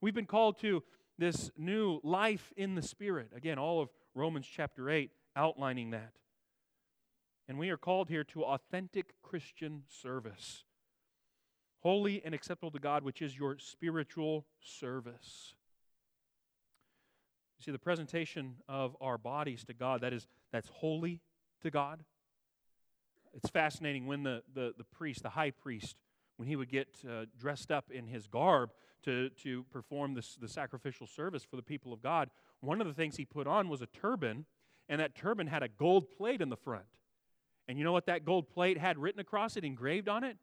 We've 0.00 0.14
been 0.14 0.24
called 0.24 0.58
to 0.60 0.82
this 1.18 1.50
new 1.58 2.00
life 2.02 2.54
in 2.56 2.74
the 2.74 2.80
Spirit. 2.80 3.32
Again, 3.36 3.58
all 3.58 3.82
of 3.82 3.90
Romans 4.14 4.46
chapter 4.50 4.88
8 4.88 5.10
outlining 5.36 5.90
that. 5.90 6.14
And 7.46 7.58
we 7.58 7.68
are 7.68 7.76
called 7.76 8.08
here 8.08 8.24
to 8.24 8.44
authentic 8.44 9.12
Christian 9.20 9.82
service, 9.88 10.64
holy 11.80 12.22
and 12.24 12.34
acceptable 12.34 12.70
to 12.70 12.78
God, 12.78 13.04
which 13.04 13.20
is 13.20 13.36
your 13.36 13.58
spiritual 13.58 14.46
service. 14.62 15.52
You 17.58 17.64
see, 17.64 17.72
the 17.72 17.78
presentation 17.78 18.54
of 18.70 18.96
our 19.02 19.18
bodies 19.18 19.64
to 19.64 19.74
God, 19.74 20.00
that 20.00 20.14
is, 20.14 20.26
that's 20.50 20.70
holy 20.70 21.20
to 21.60 21.70
God. 21.70 22.04
It's 23.34 23.50
fascinating 23.50 24.06
when 24.06 24.22
the, 24.22 24.44
the, 24.54 24.72
the 24.78 24.84
priest, 24.84 25.24
the 25.24 25.28
high 25.28 25.50
priest, 25.50 25.94
when 26.40 26.48
he 26.48 26.56
would 26.56 26.70
get 26.70 26.88
uh, 27.06 27.26
dressed 27.38 27.70
up 27.70 27.90
in 27.90 28.06
his 28.06 28.26
garb 28.26 28.70
to, 29.02 29.28
to 29.42 29.62
perform 29.64 30.14
this, 30.14 30.36
the 30.40 30.48
sacrificial 30.48 31.06
service 31.06 31.44
for 31.44 31.56
the 31.56 31.62
people 31.62 31.92
of 31.92 32.00
God, 32.00 32.30
one 32.60 32.80
of 32.80 32.86
the 32.86 32.94
things 32.94 33.18
he 33.18 33.26
put 33.26 33.46
on 33.46 33.68
was 33.68 33.82
a 33.82 33.86
turban, 33.86 34.46
and 34.88 35.02
that 35.02 35.14
turban 35.14 35.48
had 35.48 35.62
a 35.62 35.68
gold 35.68 36.10
plate 36.16 36.40
in 36.40 36.48
the 36.48 36.56
front. 36.56 36.86
And 37.68 37.76
you 37.76 37.84
know 37.84 37.92
what 37.92 38.06
that 38.06 38.24
gold 38.24 38.48
plate 38.48 38.78
had 38.78 38.96
written 38.96 39.20
across 39.20 39.58
it, 39.58 39.64
engraved 39.66 40.08
on 40.08 40.24
it? 40.24 40.38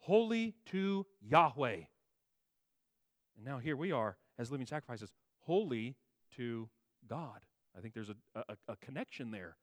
Holy 0.00 0.52
to 0.66 1.06
Yahweh. 1.22 1.76
And 3.36 3.42
now 3.42 3.56
here 3.56 3.78
we 3.78 3.92
are 3.92 4.18
as 4.38 4.50
living 4.50 4.66
sacrifices, 4.66 5.10
holy 5.38 5.96
to 6.36 6.68
God. 7.08 7.46
I 7.74 7.80
think 7.80 7.94
there's 7.94 8.10
a, 8.10 8.40
a, 8.46 8.56
a 8.68 8.76
connection 8.76 9.30
there. 9.30 9.56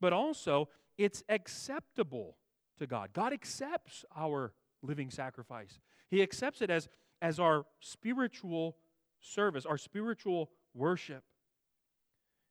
But 0.00 0.12
also, 0.12 0.70
it's 0.98 1.22
acceptable 1.28 2.36
to 2.80 2.88
God. 2.88 3.10
God 3.12 3.32
accepts 3.32 4.04
our 4.16 4.52
living 4.84 5.10
sacrifice. 5.10 5.80
He 6.10 6.22
accepts 6.22 6.62
it 6.62 6.70
as, 6.70 6.88
as 7.22 7.40
our 7.40 7.64
spiritual 7.80 8.76
service, 9.20 9.66
our 9.66 9.78
spiritual 9.78 10.50
worship. 10.74 11.24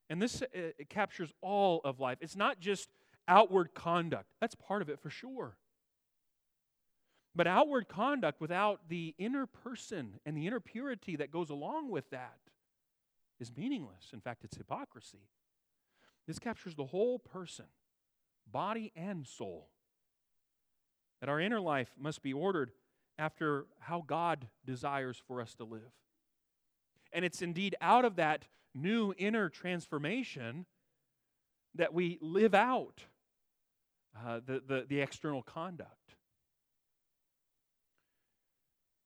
And 0.09 0.21
this 0.21 0.41
uh, 0.41 0.47
it 0.53 0.89
captures 0.89 1.31
all 1.41 1.81
of 1.85 1.99
life. 1.99 2.17
It's 2.21 2.35
not 2.35 2.59
just 2.59 2.89
outward 3.27 3.73
conduct, 3.73 4.27
that's 4.41 4.55
part 4.55 4.81
of 4.81 4.89
it 4.89 4.99
for 4.99 5.09
sure. 5.09 5.55
But 7.35 7.47
outward 7.47 7.87
conduct 7.87 8.39
without 8.39 8.81
the 8.89 9.15
inner 9.17 9.47
person 9.47 10.19
and 10.25 10.37
the 10.37 10.45
inner 10.45 10.59
purity 10.59 11.15
that 11.15 11.31
goes 11.31 11.49
along 11.49 11.89
with 11.89 12.09
that 12.11 12.37
is 13.39 13.51
meaningless. 13.55 14.11
In 14.13 14.21
fact, 14.21 14.43
it's 14.43 14.55
hypocrisy. 14.55 15.29
This 16.27 16.37
captures 16.37 16.75
the 16.75 16.85
whole 16.85 17.17
person, 17.17 17.65
body 18.51 18.91
and 18.95 19.25
soul 19.25 19.69
that 21.23 21.29
our 21.29 21.39
inner 21.39 21.61
life 21.61 21.89
must 21.97 22.21
be 22.21 22.33
ordered 22.33 22.71
after 23.17 23.65
how 23.79 24.03
God 24.05 24.49
desires 24.65 25.23
for 25.25 25.39
us 25.39 25.55
to 25.55 25.63
live. 25.63 25.93
And 27.13 27.23
it's 27.23 27.41
indeed 27.41 27.77
out 27.79 28.03
of 28.03 28.17
that 28.17 28.43
new 28.75 29.13
inner 29.17 29.47
transformation 29.47 30.65
that 31.75 31.93
we 31.93 32.17
live 32.19 32.53
out 32.53 33.05
uh, 34.21 34.41
the, 34.45 34.61
the, 34.67 34.85
the 34.85 34.99
external 34.99 35.41
conduct. 35.41 36.15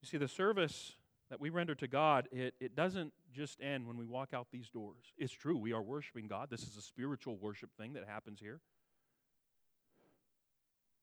You 0.01 0.07
see, 0.07 0.17
the 0.17 0.27
service 0.27 0.93
that 1.29 1.39
we 1.39 1.51
render 1.51 1.75
to 1.75 1.87
God, 1.87 2.29
it, 2.31 2.55
it 2.59 2.75
doesn't 2.75 3.13
just 3.31 3.61
end 3.61 3.85
when 3.85 3.95
we 3.95 4.07
walk 4.07 4.29
out 4.33 4.47
these 4.51 4.69
doors. 4.71 5.03
It's 5.19 5.31
true, 5.31 5.55
we 5.55 5.71
are 5.71 5.83
worshiping 5.83 6.25
God. 6.25 6.49
This 6.49 6.63
is 6.63 6.77
a 6.77 6.81
spiritual 6.81 7.37
worship 7.37 7.69
thing 7.77 7.93
that 7.93 8.05
happens 8.07 8.39
here. 8.39 8.59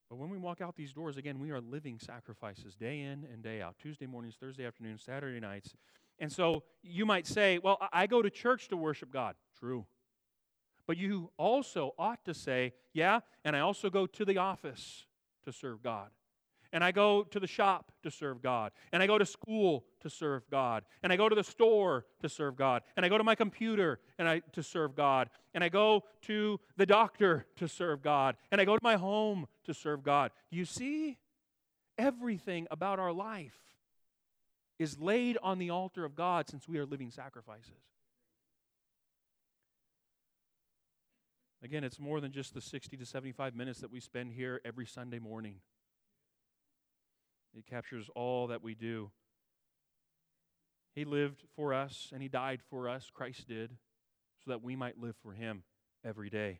But 0.09 0.17
when 0.17 0.29
we 0.29 0.37
walk 0.37 0.61
out 0.61 0.75
these 0.75 0.93
doors, 0.93 1.17
again, 1.17 1.39
we 1.39 1.51
are 1.51 1.59
living 1.59 1.99
sacrifices 1.99 2.75
day 2.75 3.01
in 3.01 3.27
and 3.31 3.41
day 3.41 3.61
out 3.61 3.75
Tuesday 3.79 4.05
mornings, 4.05 4.35
Thursday 4.39 4.65
afternoons, 4.65 5.01
Saturday 5.03 5.39
nights. 5.39 5.73
And 6.19 6.31
so 6.31 6.63
you 6.83 7.05
might 7.05 7.25
say, 7.25 7.57
well, 7.57 7.77
I 7.91 8.07
go 8.07 8.21
to 8.21 8.29
church 8.29 8.67
to 8.69 8.77
worship 8.77 9.11
God. 9.11 9.35
True. 9.59 9.85
But 10.87 10.97
you 10.97 11.31
also 11.37 11.95
ought 11.97 12.23
to 12.25 12.33
say, 12.33 12.73
yeah, 12.93 13.21
and 13.43 13.55
I 13.55 13.61
also 13.61 13.89
go 13.89 14.05
to 14.05 14.25
the 14.25 14.37
office 14.37 15.05
to 15.43 15.51
serve 15.51 15.81
God. 15.81 16.09
And 16.73 16.83
I 16.83 16.91
go 16.91 17.23
to 17.23 17.39
the 17.39 17.47
shop 17.47 17.91
to 18.03 18.11
serve 18.11 18.41
God. 18.41 18.71
And 18.91 19.01
I 19.01 19.07
go 19.07 19.17
to 19.17 19.25
school 19.25 19.85
to 20.01 20.09
serve 20.09 20.49
God. 20.49 20.83
And 21.03 21.11
I 21.11 21.15
go 21.15 21.29
to 21.29 21.35
the 21.35 21.43
store 21.43 22.05
to 22.21 22.29
serve 22.29 22.55
God. 22.55 22.83
And 22.95 23.05
I 23.05 23.09
go 23.09 23.17
to 23.17 23.23
my 23.23 23.35
computer 23.35 23.99
and 24.17 24.27
I 24.27 24.41
to 24.53 24.63
serve 24.63 24.95
God. 24.95 25.29
And 25.53 25.63
I 25.63 25.69
go 25.69 26.03
to 26.23 26.59
the 26.77 26.85
doctor 26.85 27.45
to 27.57 27.67
serve 27.67 28.01
God. 28.01 28.35
And 28.51 28.59
I 28.59 28.65
go 28.65 28.75
to 28.75 28.83
my 28.83 28.95
home 28.95 29.47
to 29.65 29.73
serve 29.73 30.03
God. 30.03 30.31
You 30.49 30.65
see? 30.65 31.17
Everything 31.97 32.67
about 32.71 32.99
our 32.99 33.13
life 33.13 33.57
is 34.77 34.99
laid 34.99 35.37
on 35.41 35.59
the 35.59 35.69
altar 35.69 36.03
of 36.03 36.15
God 36.15 36.49
since 36.49 36.67
we 36.67 36.77
are 36.77 36.85
living 36.85 37.09
sacrifices. 37.09 37.71
Again, 41.63 41.83
it's 41.83 41.99
more 41.99 42.19
than 42.21 42.31
just 42.31 42.53
the 42.53 42.61
60 42.61 42.97
to 42.97 43.05
75 43.05 43.55
minutes 43.55 43.79
that 43.79 43.91
we 43.91 43.99
spend 43.99 44.33
here 44.33 44.61
every 44.65 44.85
Sunday 44.85 45.19
morning. 45.19 45.55
It 47.57 47.65
captures 47.65 48.09
all 48.15 48.47
that 48.47 48.61
we 48.61 48.75
do. 48.75 49.11
He 50.93 51.05
lived 51.05 51.43
for 51.55 51.73
us 51.73 52.09
and 52.13 52.21
He 52.21 52.27
died 52.27 52.61
for 52.69 52.89
us, 52.89 53.09
Christ 53.13 53.47
did, 53.47 53.71
so 54.43 54.51
that 54.51 54.63
we 54.63 54.75
might 54.75 54.99
live 54.99 55.15
for 55.21 55.33
Him 55.33 55.63
every 56.03 56.29
day. 56.29 56.59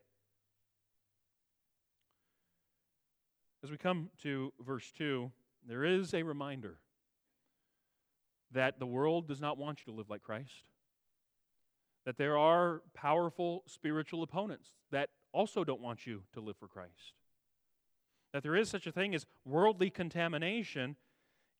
As 3.63 3.71
we 3.71 3.77
come 3.77 4.09
to 4.21 4.53
verse 4.63 4.91
2, 4.97 5.31
there 5.67 5.83
is 5.83 6.13
a 6.13 6.23
reminder 6.23 6.77
that 8.51 8.79
the 8.79 8.85
world 8.85 9.27
does 9.27 9.41
not 9.41 9.57
want 9.57 9.79
you 9.79 9.91
to 9.91 9.97
live 9.97 10.09
like 10.09 10.21
Christ. 10.21 10.69
That 12.05 12.17
there 12.17 12.37
are 12.37 12.83
powerful 12.93 13.63
spiritual 13.65 14.21
opponents 14.21 14.69
that 14.91 15.09
also 15.33 15.63
don't 15.63 15.81
want 15.81 16.05
you 16.05 16.23
to 16.33 16.41
live 16.41 16.55
for 16.57 16.67
Christ. 16.67 17.13
That 18.35 18.43
there 18.43 18.57
is 18.57 18.69
such 18.69 18.85
a 18.85 18.91
thing 18.91 19.15
as 19.15 19.25
worldly 19.45 19.89
contamination, 19.89 20.97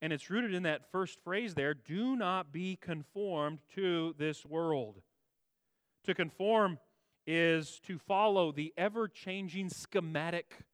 and 0.02 0.12
it's 0.12 0.28
rooted 0.28 0.52
in 0.52 0.64
that 0.64 0.92
first 0.92 1.18
phrase 1.24 1.54
there 1.54 1.72
do 1.72 2.16
not 2.16 2.52
be 2.52 2.76
conformed 2.76 3.60
to 3.76 4.14
this 4.18 4.44
world. 4.44 5.00
To 6.04 6.12
conform 6.12 6.78
is 7.26 7.80
to 7.86 7.96
follow 7.96 8.52
the 8.52 8.74
ever 8.76 9.08
changing 9.08 9.70
schematic 9.70 10.66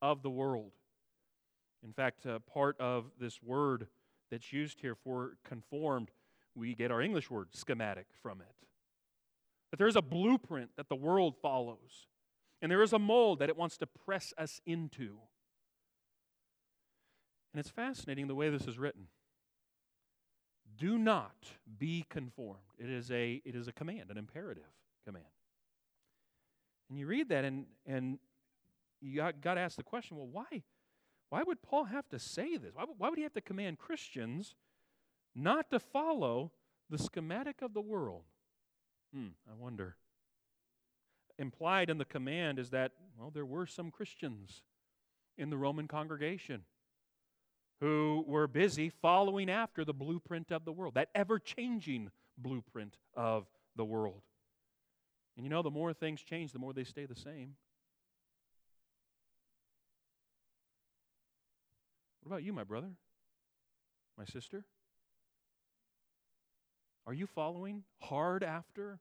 of 0.00 0.22
the 0.22 0.30
world. 0.30 0.72
In 1.84 1.92
fact, 1.92 2.24
uh, 2.24 2.38
part 2.38 2.80
of 2.80 3.10
this 3.20 3.42
word 3.42 3.86
that's 4.30 4.54
used 4.54 4.80
here 4.80 4.94
for 4.94 5.36
conformed, 5.44 6.10
we 6.54 6.74
get 6.74 6.90
our 6.90 7.02
English 7.02 7.30
word 7.30 7.48
schematic 7.52 8.06
from 8.22 8.40
it. 8.40 8.66
That 9.72 9.76
there 9.76 9.88
is 9.88 9.96
a 9.96 10.00
blueprint 10.00 10.70
that 10.78 10.88
the 10.88 10.96
world 10.96 11.34
follows, 11.42 12.06
and 12.62 12.72
there 12.72 12.82
is 12.82 12.94
a 12.94 12.98
mold 12.98 13.40
that 13.40 13.50
it 13.50 13.58
wants 13.58 13.76
to 13.76 13.86
press 13.86 14.32
us 14.38 14.62
into. 14.64 15.18
And 17.52 17.60
it's 17.60 17.70
fascinating 17.70 18.28
the 18.28 18.34
way 18.34 18.48
this 18.48 18.66
is 18.66 18.78
written. 18.78 19.08
Do 20.78 20.98
not 20.98 21.34
be 21.78 22.06
conformed. 22.08 22.58
It 22.78 22.88
is 22.88 23.10
a, 23.10 23.42
it 23.44 23.54
is 23.54 23.68
a 23.68 23.72
command, 23.72 24.10
an 24.10 24.16
imperative 24.16 24.70
command. 25.04 25.26
And 26.88 26.98
you 26.98 27.06
read 27.06 27.28
that, 27.28 27.44
and, 27.44 27.66
and 27.86 28.18
you 29.00 29.16
got, 29.16 29.40
got 29.40 29.54
to 29.54 29.60
ask 29.60 29.76
the 29.76 29.82
question 29.82 30.16
well, 30.16 30.28
why? 30.30 30.62
Why 31.28 31.42
would 31.42 31.62
Paul 31.62 31.84
have 31.84 32.08
to 32.08 32.18
say 32.18 32.56
this? 32.56 32.74
Why, 32.74 32.84
why 32.98 33.08
would 33.08 33.18
he 33.18 33.22
have 33.24 33.34
to 33.34 33.40
command 33.40 33.78
Christians 33.78 34.54
not 35.34 35.70
to 35.70 35.78
follow 35.78 36.52
the 36.88 36.98
schematic 36.98 37.62
of 37.62 37.74
the 37.74 37.80
world? 37.80 38.24
Hmm, 39.14 39.28
I 39.48 39.54
wonder. 39.54 39.96
Implied 41.38 41.88
in 41.88 41.98
the 41.98 42.04
command 42.04 42.58
is 42.58 42.70
that, 42.70 42.92
well, 43.18 43.30
there 43.30 43.46
were 43.46 43.66
some 43.66 43.90
Christians 43.90 44.62
in 45.38 45.50
the 45.50 45.56
Roman 45.56 45.88
congregation 45.88 46.62
who 47.80 48.24
were 48.26 48.46
busy 48.46 48.90
following 48.90 49.50
after 49.50 49.84
the 49.84 49.94
blueprint 49.94 50.50
of 50.50 50.64
the 50.64 50.72
world, 50.72 50.94
that 50.94 51.08
ever 51.14 51.38
changing 51.38 52.10
blueprint 52.36 52.96
of 53.14 53.46
the 53.76 53.84
world. 53.84 54.22
And 55.36 55.44
you 55.44 55.50
know, 55.50 55.62
the 55.62 55.70
more 55.70 55.92
things 55.92 56.22
change, 56.22 56.52
the 56.52 56.58
more 56.58 56.72
they 56.72 56.84
stay 56.84 57.06
the 57.06 57.14
same. 57.14 57.54
What 62.22 62.34
about 62.34 62.42
you, 62.42 62.52
my 62.52 62.64
brother? 62.64 62.90
My 64.18 64.26
sister? 64.26 64.64
Are 67.06 67.14
you 67.14 67.26
following 67.26 67.84
hard 68.00 68.44
after 68.44 68.98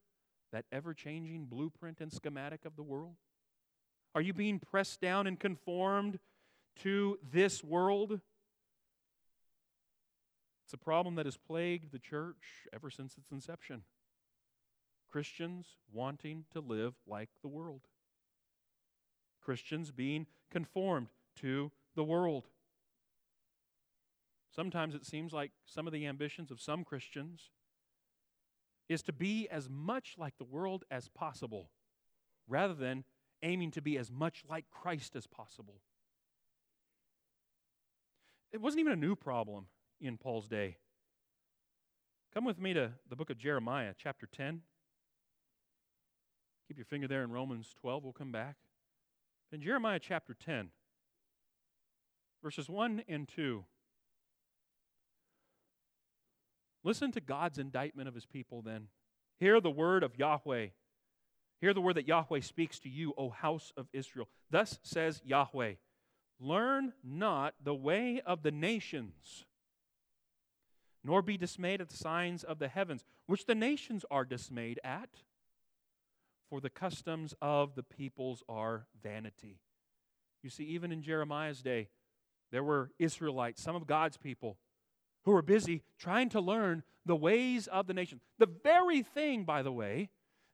that 0.52 0.66
ever 0.72 0.94
changing 0.94 1.46
blueprint 1.46 2.00
and 2.00 2.12
schematic 2.12 2.66
of 2.66 2.76
the 2.76 2.84
world? 2.84 3.16
Are 4.16 4.22
you 4.22 4.34
being 4.34 4.60
pressed 4.60 5.02
down 5.02 5.28
and 5.28 5.40
conformed 5.40 6.20
to 6.78 7.20
this 7.32 7.64
world? 7.64 8.22
It's 10.70 10.74
a 10.76 10.78
problem 10.78 11.16
that 11.16 11.26
has 11.26 11.36
plagued 11.36 11.92
the 11.92 11.98
church 11.98 12.68
ever 12.72 12.92
since 12.92 13.18
its 13.18 13.32
inception. 13.32 13.82
Christians 15.12 15.66
wanting 15.92 16.46
to 16.54 16.60
live 16.60 16.94
like 17.08 17.30
the 17.42 17.48
world, 17.48 17.88
Christians 19.42 19.90
being 19.90 20.28
conformed 20.52 21.08
to 21.38 21.72
the 21.96 22.04
world. 22.04 22.50
Sometimes 24.56 24.94
it 24.94 25.08
seems 25.08 25.34
like 25.34 25.54
some 25.66 25.88
of 25.88 25.94
the 25.94 26.06
ambitions 26.06 26.52
of 26.52 26.62
some 26.62 26.84
Christians 26.84 27.50
is 28.88 29.02
to 29.02 29.12
be 29.12 29.48
as 29.50 29.68
much 29.68 30.18
like 30.20 30.38
the 30.38 30.44
world 30.44 30.84
as 30.92 31.10
possible 31.10 31.72
rather 32.48 32.76
than 32.76 33.06
aiming 33.42 33.72
to 33.72 33.82
be 33.82 33.98
as 33.98 34.12
much 34.12 34.44
like 34.48 34.66
Christ 34.70 35.16
as 35.16 35.26
possible. 35.26 35.82
It 38.52 38.62
wasn't 38.62 38.82
even 38.82 38.94
a 38.94 38.96
new 38.96 39.16
problem 39.16 39.66
in 40.00 40.18
Paul's 40.18 40.48
day. 40.48 40.78
Come 42.34 42.46
with 42.46 42.60
me 42.60 42.74
to 42.74 42.92
the 43.10 43.16
book 43.16 43.30
of 43.30 43.38
Jeremiah, 43.38 43.94
chapter 43.98 44.28
10. 44.28 44.62
Keep 46.68 46.78
your 46.78 46.86
finger 46.86 47.08
there 47.08 47.24
in 47.24 47.32
Romans 47.32 47.74
12. 47.82 48.04
We'll 48.04 48.14
come 48.14 48.32
back. 48.32 48.56
In 49.52 49.62
Jeremiah 49.62 50.00
chapter 50.00 50.36
10, 50.36 50.70
verses 52.44 52.70
1 52.70 53.04
and 53.08 53.28
2. 53.28 53.66
Listen 56.84 57.12
to 57.12 57.20
God's 57.20 57.58
indictment 57.58 58.08
of 58.08 58.14
his 58.14 58.26
people 58.26 58.62
then. 58.62 58.88
Hear 59.40 59.60
the 59.60 59.72
word 59.72 60.04
of 60.04 60.18
Yahweh. 60.18 60.68
Hear 61.62 61.74
the 61.74 61.82
word 61.82 61.96
that 61.96 62.08
Yahweh 62.08 62.42
speaks 62.42 62.80
to 62.80 62.90
you, 62.90 63.14
O 63.18 63.30
house 63.30 63.74
of 63.76 63.88
Israel. 63.92 64.28
Thus 64.50 64.80
says 64.84 65.22
Yahweh 65.26 65.74
Learn 66.40 66.94
not 67.04 67.56
the 67.62 67.76
way 67.76 68.22
of 68.26 68.44
the 68.44 68.52
nations, 68.52 69.46
nor 71.10 71.24
be 71.24 71.38
dismayed 71.38 71.82
at 71.82 71.90
the 71.90 71.98
signs 71.98 72.44
of 72.44 72.60
the 72.60 72.68
heavens, 72.68 73.04
which 73.26 73.48
the 73.48 73.56
nations 73.56 74.06
are 74.12 74.24
dismayed 74.24 74.80
at. 74.84 75.10
For 76.52 76.62
the 76.62 76.70
customs 76.70 77.34
of 77.42 77.74
the 77.74 77.82
peoples 77.82 78.44
are 78.48 78.86
vanity. 79.02 79.58
You 80.44 80.52
see, 80.52 80.66
even 80.66 80.92
in 80.92 81.02
Jeremiah's 81.02 81.64
day, 81.64 81.88
there 82.52 82.64
were 82.64 82.92
Israelites, 83.00 83.60
some 83.60 83.76
of 83.76 83.88
God's 83.88 84.18
people, 84.18 84.58
who 85.26 85.32
were 85.32 85.42
busy 85.42 85.82
trying 85.98 86.30
to 86.30 86.40
learn 86.40 86.84
the 87.08 87.16
ways 87.16 87.66
of 87.66 87.88
the 87.88 87.94
nation. 87.96 88.22
The 88.38 88.50
very 88.64 89.02
thing, 89.02 89.46
by 89.46 89.64
the 89.64 89.72
way, 89.72 90.10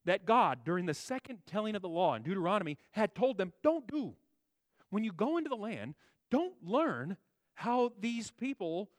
that 0.06 0.26
God, 0.26 0.60
during 0.64 0.86
the 0.86 0.94
second 0.94 1.40
telling 1.46 1.76
of 1.76 1.82
the 1.82 1.90
law 1.90 2.16
in 2.16 2.24
Deuteronomy, 2.24 2.78
had 2.94 3.14
told 3.14 3.38
them 3.38 3.52
don't 3.62 3.88
do. 3.88 4.14
When 4.90 5.04
you 5.04 5.12
go 5.12 5.36
into 5.36 5.50
the 5.50 5.58
land, 5.58 5.96
don't 6.32 6.56
learn 6.64 7.18
how 7.56 7.92
these 8.00 8.32
people 8.32 8.90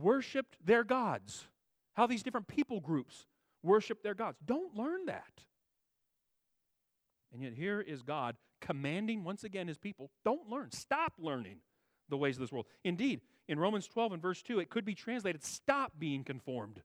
worshiped 0.00 0.56
their 0.64 0.84
gods, 0.84 1.46
how 1.94 2.06
these 2.06 2.22
different 2.22 2.48
people 2.48 2.80
groups 2.80 3.26
worship 3.62 4.02
their 4.02 4.14
gods. 4.14 4.38
Don't 4.44 4.76
learn 4.76 5.06
that. 5.06 5.42
And 7.32 7.42
yet, 7.42 7.54
here 7.54 7.80
is 7.80 8.02
God 8.02 8.36
commanding 8.60 9.24
once 9.24 9.44
again 9.44 9.68
his 9.68 9.78
people 9.78 10.10
don't 10.24 10.48
learn, 10.48 10.70
stop 10.70 11.12
learning 11.18 11.58
the 12.08 12.16
ways 12.16 12.36
of 12.36 12.40
this 12.40 12.52
world. 12.52 12.66
Indeed, 12.84 13.20
in 13.48 13.58
Romans 13.58 13.86
12 13.86 14.12
and 14.12 14.22
verse 14.22 14.42
2, 14.42 14.58
it 14.58 14.70
could 14.70 14.84
be 14.84 14.94
translated 14.94 15.44
stop 15.44 15.92
being 15.98 16.24
conformed 16.24 16.80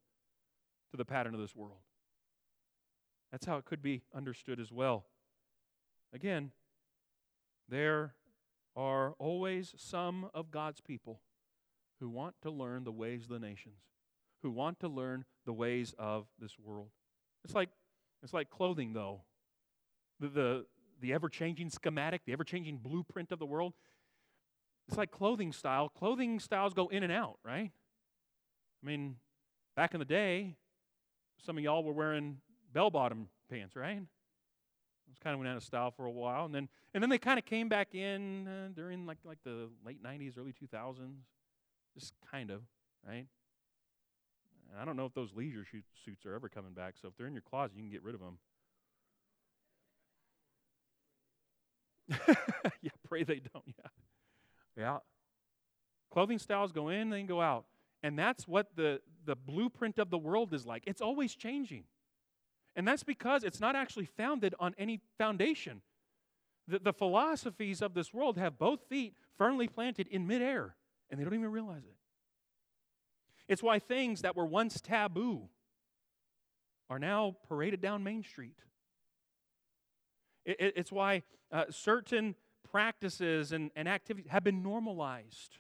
to 0.91 0.97
the 0.97 1.05
pattern 1.05 1.33
of 1.33 1.39
this 1.39 1.55
world. 1.55 1.79
That's 3.31 3.45
how 3.45 3.57
it 3.57 3.65
could 3.65 3.81
be 3.81 4.01
understood 4.15 4.59
as 4.59 4.71
well. 4.71 5.05
Again, 6.13 6.51
there 7.67 8.15
are 8.75 9.13
always 9.19 9.73
some 9.77 10.29
of 10.33 10.51
God's 10.51 10.81
people 10.81 11.21
who 11.99 12.09
want 12.09 12.35
to 12.41 12.49
learn 12.49 12.83
the 12.83 12.91
ways 12.91 13.23
of 13.23 13.29
the 13.29 13.39
nations, 13.39 13.79
who 14.41 14.51
want 14.51 14.79
to 14.79 14.87
learn 14.87 15.25
the 15.45 15.53
ways 15.53 15.93
of 15.97 16.27
this 16.39 16.57
world. 16.57 16.89
It's 17.43 17.53
like, 17.53 17.69
it's 18.23 18.33
like 18.33 18.49
clothing, 18.49 18.93
though. 18.93 19.21
The, 20.19 20.27
the, 20.27 20.65
the 21.01 21.13
ever 21.13 21.29
changing 21.29 21.69
schematic, 21.69 22.21
the 22.25 22.33
ever 22.33 22.43
changing 22.43 22.77
blueprint 22.77 23.31
of 23.31 23.39
the 23.39 23.45
world. 23.45 23.73
It's 24.87 24.97
like 24.97 25.11
clothing 25.11 25.53
style. 25.53 25.89
Clothing 25.89 26.39
styles 26.39 26.73
go 26.73 26.87
in 26.87 27.03
and 27.03 27.11
out, 27.11 27.37
right? 27.45 27.71
I 28.81 28.85
mean, 28.85 29.17
back 29.75 29.93
in 29.93 29.99
the 29.99 30.05
day, 30.05 30.55
some 31.45 31.57
of 31.57 31.63
y'all 31.63 31.83
were 31.83 31.93
wearing 31.93 32.37
bell 32.73 32.89
bottom 32.89 33.29
pants, 33.49 33.75
right? 33.75 33.97
It 33.97 35.09
was 35.09 35.19
kind 35.19 35.33
of 35.33 35.39
went 35.39 35.49
out 35.49 35.57
of 35.57 35.63
style 35.63 35.91
for 35.91 36.05
a 36.05 36.11
while, 36.11 36.45
and 36.45 36.53
then 36.53 36.69
and 36.93 37.03
then 37.03 37.09
they 37.09 37.17
kind 37.17 37.39
of 37.39 37.45
came 37.45 37.69
back 37.69 37.93
in 37.95 38.47
uh, 38.47 38.69
during 38.75 39.05
like 39.05 39.17
like 39.23 39.39
the 39.43 39.69
late 39.85 40.03
'90s, 40.03 40.37
early 40.37 40.53
2000s, 40.53 40.97
just 41.93 42.13
kind 42.31 42.51
of 42.51 42.61
right. 43.07 43.25
I 44.79 44.85
don't 44.85 44.95
know 44.95 45.05
if 45.05 45.13
those 45.13 45.33
leisure 45.33 45.65
suits 46.05 46.25
are 46.25 46.35
ever 46.35 46.47
coming 46.47 46.73
back. 46.73 46.93
So 47.01 47.07
if 47.07 47.17
they're 47.17 47.27
in 47.27 47.33
your 47.33 47.41
closet, 47.41 47.75
you 47.75 47.81
can 47.81 47.91
get 47.91 48.03
rid 48.03 48.15
of 48.15 48.21
them. 48.21 48.37
yeah, 52.81 52.91
pray 53.07 53.23
they 53.23 53.39
don't. 53.53 53.63
Yeah, 53.67 53.89
yeah. 54.77 54.97
Clothing 56.11 56.39
styles 56.39 56.71
go 56.71 56.89
in, 56.89 57.09
then 57.09 57.25
go 57.27 57.41
out, 57.41 57.65
and 58.01 58.17
that's 58.17 58.47
what 58.47 58.75
the 58.75 59.01
the 59.25 59.35
blueprint 59.35 59.99
of 59.99 60.09
the 60.09 60.17
world 60.17 60.53
is 60.53 60.65
like. 60.65 60.83
It's 60.87 61.01
always 61.01 61.35
changing. 61.35 61.83
And 62.75 62.87
that's 62.87 63.03
because 63.03 63.43
it's 63.43 63.59
not 63.59 63.75
actually 63.75 64.05
founded 64.05 64.55
on 64.59 64.73
any 64.77 65.01
foundation. 65.17 65.81
The, 66.67 66.79
the 66.79 66.93
philosophies 66.93 67.81
of 67.81 67.93
this 67.93 68.13
world 68.13 68.37
have 68.37 68.57
both 68.57 68.81
feet 68.87 69.15
firmly 69.37 69.67
planted 69.67 70.07
in 70.07 70.27
midair, 70.27 70.75
and 71.09 71.19
they 71.19 71.23
don't 71.23 71.33
even 71.33 71.51
realize 71.51 71.83
it. 71.83 71.95
It's 73.47 73.63
why 73.63 73.79
things 73.79 74.21
that 74.21 74.35
were 74.35 74.45
once 74.45 74.79
taboo 74.79 75.49
are 76.89 76.99
now 76.99 77.35
paraded 77.47 77.81
down 77.81 78.03
Main 78.03 78.23
Street. 78.23 78.59
It, 80.45 80.57
it, 80.59 80.73
it's 80.77 80.91
why 80.91 81.23
uh, 81.51 81.65
certain 81.69 82.35
practices 82.71 83.51
and, 83.51 83.71
and 83.75 83.87
activities 83.87 84.29
have 84.29 84.43
been 84.43 84.61
normalized. 84.61 85.57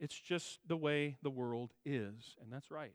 It's 0.00 0.18
just 0.18 0.60
the 0.66 0.76
way 0.76 1.16
the 1.22 1.30
world 1.30 1.72
is, 1.84 2.36
and 2.40 2.52
that's 2.52 2.70
right. 2.70 2.94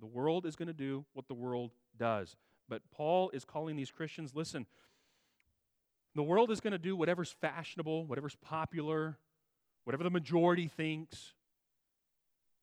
The 0.00 0.06
world 0.06 0.46
is 0.46 0.56
going 0.56 0.68
to 0.68 0.74
do 0.74 1.04
what 1.14 1.28
the 1.28 1.34
world 1.34 1.72
does. 1.96 2.36
But 2.68 2.82
Paul 2.90 3.30
is 3.30 3.44
calling 3.44 3.76
these 3.76 3.90
Christians 3.90 4.34
listen, 4.34 4.66
the 6.14 6.22
world 6.22 6.50
is 6.50 6.60
going 6.60 6.72
to 6.72 6.78
do 6.78 6.94
whatever's 6.94 7.34
fashionable, 7.40 8.06
whatever's 8.06 8.36
popular, 8.36 9.18
whatever 9.84 10.04
the 10.04 10.10
majority 10.10 10.68
thinks. 10.68 11.32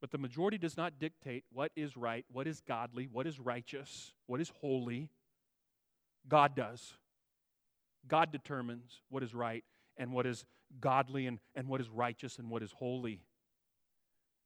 But 0.01 0.11
the 0.11 0.17
majority 0.17 0.57
does 0.57 0.77
not 0.77 0.99
dictate 0.99 1.43
what 1.51 1.71
is 1.75 1.97
right, 1.97 2.25
what 2.31 2.47
is 2.47 2.61
godly, 2.61 3.07
what 3.11 3.27
is 3.27 3.39
righteous, 3.39 4.13
what 4.27 4.39
is 4.39 4.51
holy. 4.61 5.09
God 6.27 6.55
does. 6.55 6.93
God 8.07 8.31
determines 8.31 9.01
what 9.09 9.23
is 9.23 9.33
right 9.33 9.63
and 9.97 10.13
what 10.13 10.25
is 10.25 10.45
godly 10.79 11.27
and, 11.27 11.39
and 11.55 11.67
what 11.67 11.81
is 11.81 11.89
righteous 11.89 12.37
and 12.37 12.49
what 12.49 12.63
is 12.63 12.71
holy. 12.71 13.21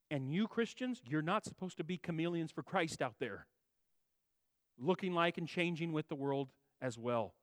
And 0.10 0.34
you, 0.34 0.48
Christians, 0.48 1.02
you're 1.06 1.22
not 1.22 1.46
supposed 1.46 1.78
to 1.78 1.84
be 1.84 1.98
chameleons 1.98 2.52
for 2.52 2.64
Christ 2.64 3.02
out 3.02 3.16
there, 3.20 3.46
looking 4.80 5.14
like 5.14 5.38
and 5.38 5.48
changing 5.48 5.92
with 5.92 6.08
the 6.08 6.16
world 6.16 6.50
as 6.82 6.98
well. 6.98 7.34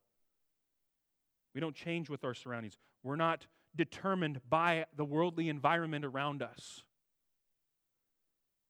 We 1.55 1.61
don't 1.61 1.75
change 1.75 2.09
with 2.09 2.25
our 2.25 2.35
surroundings. 2.35 2.79
We're 3.03 3.17
not 3.17 3.47
determined 3.75 4.41
by 4.49 4.87
the 4.97 5.05
worldly 5.05 5.49
environment 5.49 6.05
around 6.05 6.43
us. 6.43 6.83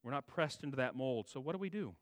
We're 0.03 0.12
not 0.12 0.27
pressed 0.27 0.62
into 0.62 0.77
that 0.77 0.95
mold. 0.95 1.29
So, 1.29 1.40
what 1.40 1.53
do 1.53 1.59
we 1.59 1.71
do? 1.71 1.95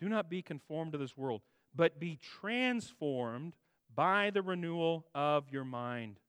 Do 0.00 0.08
not 0.08 0.30
be 0.30 0.42
conformed 0.42 0.92
to 0.92 0.98
this 0.98 1.16
world, 1.16 1.42
but 1.74 1.98
be 1.98 2.18
transformed 2.22 3.56
by 3.94 4.30
the 4.30 4.42
renewal 4.42 5.06
of 5.14 5.50
your 5.50 5.64
mind. 5.64 6.20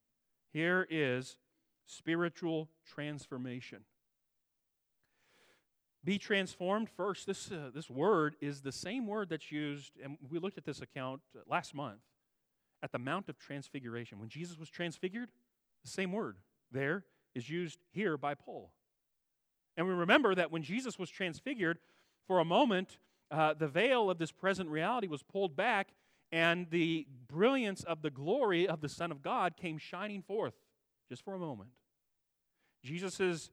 Here 0.51 0.87
is 0.89 1.37
spiritual 1.85 2.69
transformation. 2.85 3.81
Be 6.03 6.17
transformed 6.17 6.89
first. 6.89 7.27
This, 7.27 7.51
uh, 7.51 7.69
this 7.73 7.89
word 7.89 8.35
is 8.39 8.61
the 8.61 8.71
same 8.71 9.05
word 9.05 9.29
that's 9.29 9.51
used, 9.51 9.91
and 10.01 10.17
we 10.29 10.39
looked 10.39 10.57
at 10.57 10.65
this 10.65 10.81
account 10.81 11.21
last 11.47 11.75
month 11.75 11.99
at 12.83 12.91
the 12.91 12.99
Mount 12.99 13.29
of 13.29 13.37
Transfiguration. 13.37 14.19
When 14.19 14.29
Jesus 14.29 14.57
was 14.57 14.69
transfigured, 14.69 15.29
the 15.83 15.89
same 15.89 16.11
word 16.11 16.37
there 16.71 17.05
is 17.33 17.49
used 17.49 17.79
here 17.91 18.17
by 18.17 18.33
Paul. 18.33 18.71
And 19.75 19.87
we 19.87 19.93
remember 19.93 20.33
that 20.35 20.51
when 20.51 20.63
Jesus 20.63 20.97
was 20.97 21.09
transfigured, 21.09 21.79
for 22.25 22.39
a 22.39 22.45
moment, 22.45 22.97
uh, 23.31 23.53
the 23.53 23.67
veil 23.67 24.09
of 24.09 24.17
this 24.17 24.31
present 24.31 24.69
reality 24.69 25.07
was 25.07 25.23
pulled 25.23 25.55
back, 25.55 25.93
and 26.31 26.69
the 26.69 27.07
brilliance 27.27 27.83
of 27.83 28.01
the 28.01 28.09
glory 28.09 28.67
of 28.67 28.81
the 28.81 28.89
Son 28.89 29.11
of 29.11 29.21
God 29.21 29.55
came 29.55 29.77
shining 29.77 30.21
forth 30.21 30.55
just 31.07 31.23
for 31.23 31.35
a 31.35 31.39
moment. 31.39 31.69
Jesus' 32.83 33.49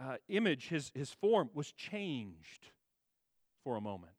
uh, 0.00 0.16
image, 0.28 0.68
his, 0.68 0.90
his 0.94 1.10
form, 1.10 1.50
was 1.54 1.72
changed 1.72 2.70
for 3.64 3.76
a 3.76 3.80
moment. 3.80 4.12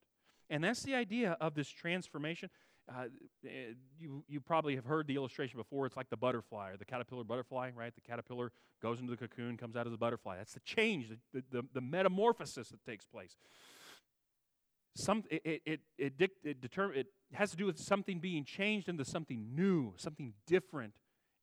And 0.50 0.64
that's 0.64 0.84
the 0.84 0.96
idea 0.96 1.38
of 1.42 1.56
this 1.56 1.70
transformation. 1.70 2.50
Uh, 2.90 3.06
eh, 3.46 3.74
you, 4.00 4.24
you 4.30 4.40
probably 4.40 4.76
have 4.76 4.86
heard 4.86 5.08
the 5.08 5.16
illustration 5.16 5.58
before. 5.58 5.86
It's 5.86 5.98
like 5.98 6.10
the 6.10 6.18
butterfly 6.18 6.72
or 6.72 6.78
the 6.78 6.86
caterpillar 6.86 7.24
butterfly, 7.24 7.72
right? 7.76 7.94
The 7.94 8.02
caterpillar 8.02 8.52
goes 8.82 9.00
into 9.00 9.12
the 9.12 9.18
cocoon, 9.18 9.58
comes 9.58 9.76
out 9.76 9.88
as 9.88 9.94
a 9.94 9.98
butterfly. 9.98 10.38
That's 10.38 10.54
the 10.54 10.62
change, 10.62 11.10
the, 11.34 11.44
the, 11.52 11.64
the 11.74 11.82
metamorphosis 11.82 12.70
that 12.70 12.84
takes 12.86 13.06
place. 13.06 13.36
Some, 14.96 15.24
it, 15.30 15.42
it, 15.44 15.62
it, 15.66 16.14
it, 16.18 16.32
it, 16.44 16.62
determ- 16.62 16.96
it 16.96 17.08
has 17.34 17.52
to 17.52 17.58
do 17.58 17.66
with 17.66 17.78
something 17.78 18.20
being 18.20 18.46
changed 18.46 18.88
into 18.88 19.04
something 19.04 19.50
new, 19.54 19.94
something 19.98 20.34
different, 20.48 20.94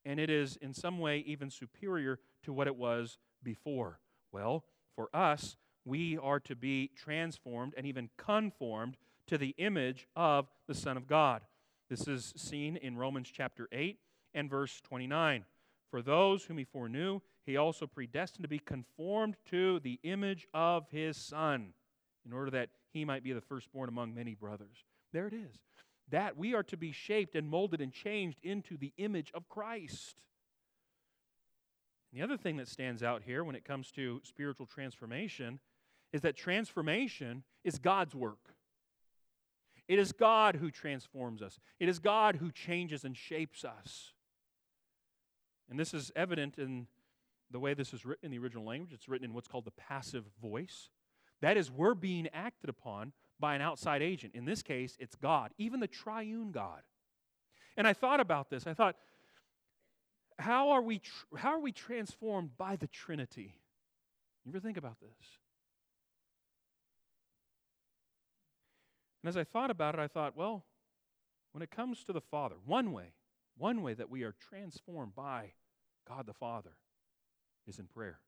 and 0.05 0.19
it 0.19 0.31
is 0.31 0.57
in 0.57 0.73
some 0.73 0.99
way 0.99 1.19
even 1.27 1.51
superior 1.51 2.19
to 2.45 2.53
what 2.53 2.67
it 2.67 2.77
was 2.77 3.19
before. 3.43 4.01
Well, 4.33 4.65
for 4.97 5.09
us, 5.15 5.57
we 5.85 6.17
are 6.19 6.41
to 6.41 6.57
be 6.57 6.91
transformed 6.97 7.75
and 7.77 7.87
even 7.87 8.09
conformed 8.17 8.97
to 9.29 9.39
the 9.39 9.55
image 9.59 10.07
of 10.15 10.49
the 10.69 10.75
Son 10.75 10.97
of 10.97 11.07
God. 11.07 11.43
This 11.91 12.07
is 12.09 12.33
seen 12.37 12.77
in 12.77 12.97
Romans 12.97 13.31
chapter 13.33 13.69
8 13.73 13.99
and 14.35 14.51
verse 14.51 14.81
29. 14.83 15.45
For 15.91 16.03
those 16.03 16.45
whom 16.45 16.59
he 16.59 16.65
foreknew, 16.65 17.21
he 17.47 17.57
also 17.57 17.87
predestined 17.87 18.45
to 18.45 18.49
be 18.49 18.59
conformed 18.59 19.37
to 19.51 19.81
the 19.81 20.01
image 20.03 20.47
of 20.55 20.89
his 20.91 21.17
Son, 21.17 21.75
in 22.27 22.33
order 22.33 22.51
that 22.51 22.71
he 22.93 23.05
might 23.05 23.23
be 23.23 23.33
the 23.33 23.41
firstborn 23.41 23.89
among 23.89 24.15
many 24.15 24.35
brothers. 24.35 24.85
There 25.13 25.27
it 25.27 25.35
is. 25.35 25.61
That 26.11 26.37
we 26.37 26.55
are 26.55 26.63
to 26.65 26.77
be 26.77 26.93
shaped 26.93 27.37
and 27.37 27.49
molded 27.49 27.81
and 27.81 27.93
changed 27.93 28.39
into 28.43 28.77
the 28.77 28.93
image 28.97 29.31
of 29.35 29.49
Christ. 29.49 30.17
The 32.13 32.23
other 32.23 32.37
thing 32.37 32.57
that 32.59 32.69
stands 32.69 33.03
out 33.03 33.23
here 33.25 33.43
when 33.43 33.57
it 33.57 33.65
comes 33.65 33.91
to 33.93 34.21
spiritual 34.25 34.67
transformation 34.67 35.61
is 36.13 36.21
that 36.23 36.37
transformation 36.37 37.43
is 37.65 37.79
God's 37.79 38.15
work. 38.15 38.54
It 39.87 39.99
is 39.99 40.13
God 40.13 40.57
who 40.57 40.71
transforms 40.71 41.43
us, 41.43 41.59
it 41.79 41.89
is 41.89 41.99
God 41.99 42.37
who 42.37 42.51
changes 42.51 43.05
and 43.05 43.17
shapes 43.17 43.65
us. 43.65 44.13
And 45.71 45.79
this 45.79 45.95
is 45.95 46.13
evident 46.15 46.59
in 46.59 46.87
the 47.51 47.59
way 47.59 47.75
this 47.75 47.95
is 47.95 48.05
written 48.05 48.27
in 48.27 48.31
the 48.31 48.39
original 48.39 48.65
language. 48.65 48.93
It's 48.93 49.09
written 49.09 49.27
in 49.27 49.35
what's 49.35 49.49
called 49.49 49.65
the 49.65 49.71
passive 49.71 50.25
voice. 50.43 50.91
That 51.41 51.57
is, 51.57 51.71
we're 51.71 51.95
being 51.95 52.29
acted 52.33 52.71
upon 52.71 53.13
by 53.41 53.55
an 53.55 53.63
outside 53.63 54.03
agent. 54.03 54.35
In 54.35 54.45
this 54.45 54.63
case, 54.63 54.97
it's 54.99 55.15
God, 55.15 55.53
even 55.59 55.81
the 55.81 55.87
triune 55.87 56.53
God. 56.53 56.81
And 57.77 57.87
I 57.87 57.93
thought 57.93 58.21
about 58.21 58.51
this. 58.51 58.67
I 58.67 58.75
thought, 58.75 58.97
how 60.39 60.71
are 60.71 60.83
we, 60.83 61.01
how 61.37 61.51
are 61.51 61.61
we 61.61 61.73
transformed 61.73 62.57
by 62.57 62.77
the 62.77 62.87
Trinity? 62.87 63.55
You 64.45 64.53
ever 64.53 64.61
think 64.61 64.77
about 64.77 65.01
this? 65.01 65.39
And 69.25 69.31
as 69.31 69.39
I 69.39 69.45
thought 69.45 69.71
about 69.71 69.95
it, 69.95 70.01
I 70.03 70.07
thought, 70.07 70.37
well, 70.37 70.67
when 71.53 71.63
it 71.63 71.71
comes 71.71 72.05
to 72.05 72.13
the 72.13 72.21
Father, 72.21 72.57
one 72.67 72.93
way, 72.93 73.15
one 73.57 73.81
way 73.81 73.95
that 73.95 74.11
we 74.11 74.23
are 74.23 74.35
transformed 74.51 75.15
by 75.15 75.53
God 76.07 76.27
the 76.27 76.35
Father 76.35 76.73
is 77.67 77.79
in 77.79 77.87
prayer. 77.87 78.19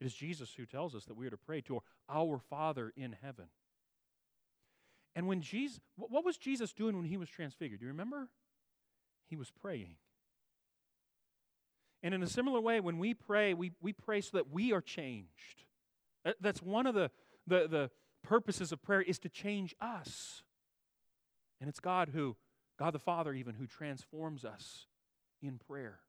It 0.00 0.06
is 0.06 0.14
Jesus 0.14 0.54
who 0.56 0.64
tells 0.64 0.94
us 0.94 1.04
that 1.04 1.16
we 1.18 1.26
are 1.26 1.30
to 1.30 1.36
pray 1.36 1.60
to 1.60 1.82
our 2.08 2.38
Father 2.38 2.90
in 2.96 3.14
heaven. 3.20 3.48
And 5.14 5.26
when 5.26 5.42
Jesus, 5.42 5.78
what 5.96 6.24
was 6.24 6.38
Jesus 6.38 6.72
doing 6.72 6.96
when 6.96 7.04
he 7.04 7.18
was 7.18 7.28
transfigured? 7.28 7.80
Do 7.80 7.84
you 7.84 7.92
remember? 7.92 8.30
He 9.28 9.36
was 9.36 9.50
praying. 9.50 9.96
And 12.02 12.14
in 12.14 12.22
a 12.22 12.26
similar 12.26 12.62
way, 12.62 12.80
when 12.80 12.98
we 12.98 13.12
pray, 13.12 13.52
we, 13.52 13.72
we 13.82 13.92
pray 13.92 14.22
so 14.22 14.38
that 14.38 14.50
we 14.50 14.72
are 14.72 14.80
changed. 14.80 15.66
That's 16.40 16.62
one 16.62 16.86
of 16.86 16.94
the, 16.94 17.10
the, 17.46 17.68
the 17.68 17.90
purposes 18.22 18.72
of 18.72 18.82
prayer 18.82 19.02
is 19.02 19.18
to 19.20 19.28
change 19.28 19.74
us. 19.80 20.42
And 21.60 21.68
it's 21.68 21.80
God 21.80 22.10
who, 22.12 22.36
God 22.78 22.92
the 22.92 22.98
Father 22.98 23.32
even, 23.32 23.54
who 23.54 23.66
transforms 23.66 24.44
us 24.44 24.86
in 25.40 25.58
prayer. 25.58 26.00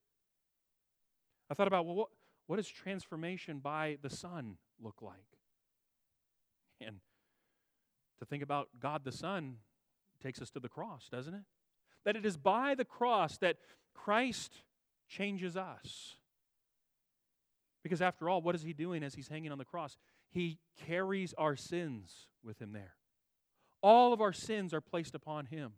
I 1.50 1.54
thought 1.54 1.68
about, 1.68 1.86
well, 1.86 1.96
what, 1.96 2.10
what 2.48 2.56
does 2.56 2.68
transformation 2.68 3.60
by 3.60 3.98
the 4.02 4.10
Son 4.10 4.58
look 4.82 5.02
like? 5.02 5.16
And 6.82 6.98
to 8.20 8.26
think 8.26 8.44
about 8.44 8.70
God 8.80 9.04
the 9.04 9.12
Son 9.12 9.58
takes 10.22 10.42
us 10.42 10.50
to 10.52 10.60
the 10.60 10.70
cross, 10.70 11.08
doesn't 11.12 11.34
it? 11.34 11.44
That 12.06 12.16
it 12.16 12.26
is 12.26 12.38
by 12.38 12.76
the 12.76 12.86
cross 12.86 13.38
that 13.38 13.58
Christ 13.94 14.64
changes 15.08 15.56
us. 15.56 16.16
Because 17.84 18.02
after 18.02 18.30
all, 18.30 18.42
what 18.42 18.56
is 18.56 18.64
he 18.64 18.74
doing 18.74 19.04
as 19.04 19.14
he's 19.14 19.28
hanging 19.28 19.52
on 19.52 19.58
the 19.58 19.66
cross? 19.66 19.98
He 20.34 20.60
carries 20.86 21.34
our 21.38 21.56
sins 21.56 22.28
with 22.44 22.60
him 22.60 22.74
there. 22.74 22.96
all 23.84 24.14
of 24.14 24.22
our 24.22 24.34
sins 24.34 24.74
are 24.74 24.82
placed 24.82 25.14
upon 25.14 25.48
him. 25.48 25.74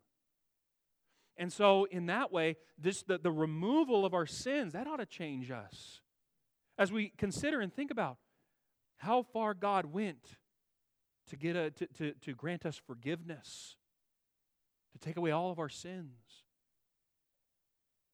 And 1.38 1.52
so, 1.52 1.86
in 1.86 2.06
that 2.06 2.32
way, 2.32 2.56
this, 2.78 3.04
the, 3.04 3.18
the 3.18 3.32
removal 3.32 4.06
of 4.06 4.14
our 4.14 4.28
sins, 4.28 4.72
that 4.74 4.88
ought 4.88 4.98
to 4.98 5.06
change 5.06 5.52
us. 5.52 6.00
As 6.78 6.92
we 6.92 7.12
consider 7.18 7.60
and 7.60 7.74
think 7.74 7.92
about 7.92 8.18
how 8.98 9.24
far 9.24 9.54
God 9.54 9.88
went 9.88 10.38
to, 11.28 11.36
get 11.36 11.56
a, 11.56 11.72
to, 11.72 11.88
to, 11.88 12.14
to 12.14 12.34
grant 12.34 12.66
us 12.66 12.80
forgiveness, 12.88 13.76
to 14.94 15.00
take 15.00 15.18
away 15.18 15.32
all 15.32 15.52
of 15.52 15.60
our 15.60 15.68
sins. 15.68 16.44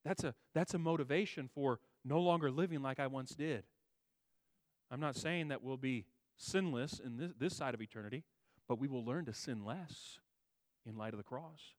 That's 0.04 0.24
a, 0.24 0.34
that's 0.56 0.74
a 0.74 0.80
motivation 0.80 1.48
for 1.54 1.80
no 2.04 2.20
longer 2.20 2.50
living 2.50 2.82
like 2.82 3.00
I 3.00 3.06
once 3.06 3.36
did. 3.36 3.66
I'm 4.90 5.00
not 5.00 5.16
saying 5.16 5.50
that 5.50 5.62
we'll 5.62 5.78
be 5.78 6.06
sinless 6.42 7.00
in 7.00 7.18
this, 7.18 7.32
this 7.40 7.56
side 7.56 7.74
of 7.74 7.82
eternity, 7.82 8.24
but 8.68 8.80
we 8.80 8.88
will 8.88 9.06
learn 9.06 9.26
to 9.26 9.34
sin 9.34 9.64
less 9.64 10.20
in 10.86 10.98
light 10.98 11.14
of 11.14 11.18
the 11.18 11.24
cross. 11.24 11.76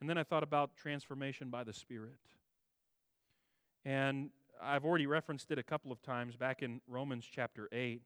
And 0.00 0.10
then 0.10 0.18
I 0.18 0.24
thought 0.24 0.42
about 0.42 0.76
transformation 0.76 1.48
by 1.48 1.64
the 1.64 1.72
Spirit. 1.72 2.18
And 3.84 4.30
I've 4.62 4.84
already 4.84 5.06
referenced 5.06 5.50
it 5.50 5.58
a 5.58 5.62
couple 5.62 5.92
of 5.92 6.02
times 6.02 6.36
back 6.36 6.62
in 6.62 6.80
Romans 6.88 7.24
chapter 7.30 7.68
8, 7.72 8.02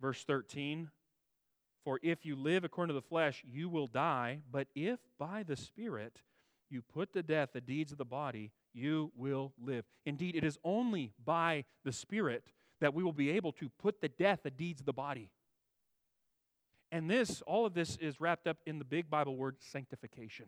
verse 0.00 0.24
13. 0.24 0.90
For 1.84 2.00
if 2.02 2.24
you 2.24 2.36
live 2.36 2.64
according 2.64 2.94
to 2.94 3.00
the 3.00 3.06
flesh, 3.06 3.44
you 3.50 3.68
will 3.68 3.88
die, 3.88 4.40
but 4.50 4.68
if 4.74 5.00
by 5.18 5.42
the 5.42 5.56
Spirit 5.56 6.22
you 6.70 6.80
put 6.80 7.12
to 7.12 7.22
death 7.22 7.50
the 7.52 7.60
deeds 7.60 7.92
of 7.92 7.98
the 7.98 8.04
body, 8.04 8.52
you 8.74 9.12
will 9.16 9.52
live. 9.62 9.84
Indeed, 10.06 10.36
it 10.36 10.44
is 10.44 10.58
only 10.64 11.12
by 11.24 11.64
the 11.84 11.92
Spirit 11.92 12.44
that 12.80 12.94
we 12.94 13.02
will 13.02 13.12
be 13.12 13.30
able 13.30 13.52
to 13.52 13.68
put 13.78 14.00
to 14.00 14.08
death 14.08 14.40
the 14.42 14.50
deeds 14.50 14.80
of 14.80 14.86
the 14.86 14.92
body. 14.92 15.30
And 16.90 17.08
this, 17.08 17.42
all 17.46 17.64
of 17.64 17.74
this 17.74 17.96
is 17.96 18.20
wrapped 18.20 18.46
up 18.46 18.58
in 18.66 18.78
the 18.78 18.84
big 18.84 19.08
Bible 19.08 19.36
word 19.36 19.56
sanctification. 19.60 20.46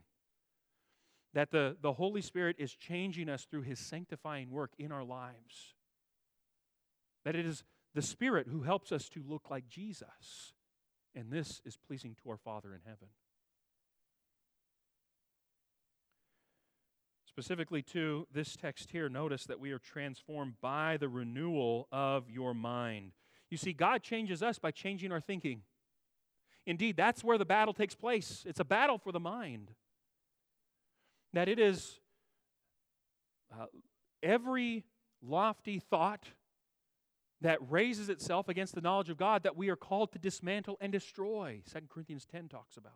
That 1.32 1.50
the, 1.50 1.76
the 1.80 1.94
Holy 1.94 2.20
Spirit 2.20 2.56
is 2.58 2.74
changing 2.74 3.28
us 3.28 3.46
through 3.50 3.62
his 3.62 3.78
sanctifying 3.78 4.50
work 4.50 4.72
in 4.78 4.92
our 4.92 5.04
lives. 5.04 5.74
That 7.24 7.34
it 7.34 7.46
is 7.46 7.64
the 7.94 8.02
Spirit 8.02 8.48
who 8.48 8.62
helps 8.62 8.92
us 8.92 9.08
to 9.10 9.22
look 9.26 9.50
like 9.50 9.68
Jesus. 9.68 10.52
And 11.14 11.30
this 11.30 11.62
is 11.64 11.76
pleasing 11.76 12.16
to 12.22 12.30
our 12.30 12.36
Father 12.36 12.74
in 12.74 12.80
heaven. 12.84 13.08
Specifically, 17.34 17.82
to 17.82 18.28
this 18.32 18.54
text 18.54 18.92
here, 18.92 19.08
notice 19.08 19.42
that 19.46 19.58
we 19.58 19.72
are 19.72 19.80
transformed 19.80 20.54
by 20.60 20.96
the 20.98 21.08
renewal 21.08 21.88
of 21.90 22.30
your 22.30 22.54
mind. 22.54 23.10
You 23.50 23.56
see, 23.56 23.72
God 23.72 24.04
changes 24.04 24.40
us 24.40 24.60
by 24.60 24.70
changing 24.70 25.10
our 25.10 25.20
thinking. 25.20 25.62
Indeed, 26.64 26.96
that's 26.96 27.24
where 27.24 27.36
the 27.36 27.44
battle 27.44 27.74
takes 27.74 27.96
place. 27.96 28.44
It's 28.46 28.60
a 28.60 28.64
battle 28.64 28.98
for 28.98 29.10
the 29.10 29.18
mind. 29.18 29.72
That 31.32 31.48
it 31.48 31.58
is 31.58 31.98
uh, 33.52 33.66
every 34.22 34.84
lofty 35.20 35.80
thought 35.80 36.28
that 37.40 37.58
raises 37.68 38.10
itself 38.10 38.48
against 38.48 38.76
the 38.76 38.80
knowledge 38.80 39.10
of 39.10 39.16
God 39.16 39.42
that 39.42 39.56
we 39.56 39.70
are 39.70 39.76
called 39.76 40.12
to 40.12 40.20
dismantle 40.20 40.78
and 40.80 40.92
destroy. 40.92 41.62
2 41.72 41.80
Corinthians 41.92 42.26
10 42.26 42.46
talks 42.46 42.76
about. 42.76 42.92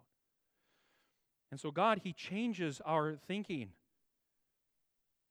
And 1.51 1.59
so, 1.59 1.73
God, 1.73 2.03
He 2.05 2.13
changes 2.13 2.81
our 2.87 3.17
thinking. 3.27 3.71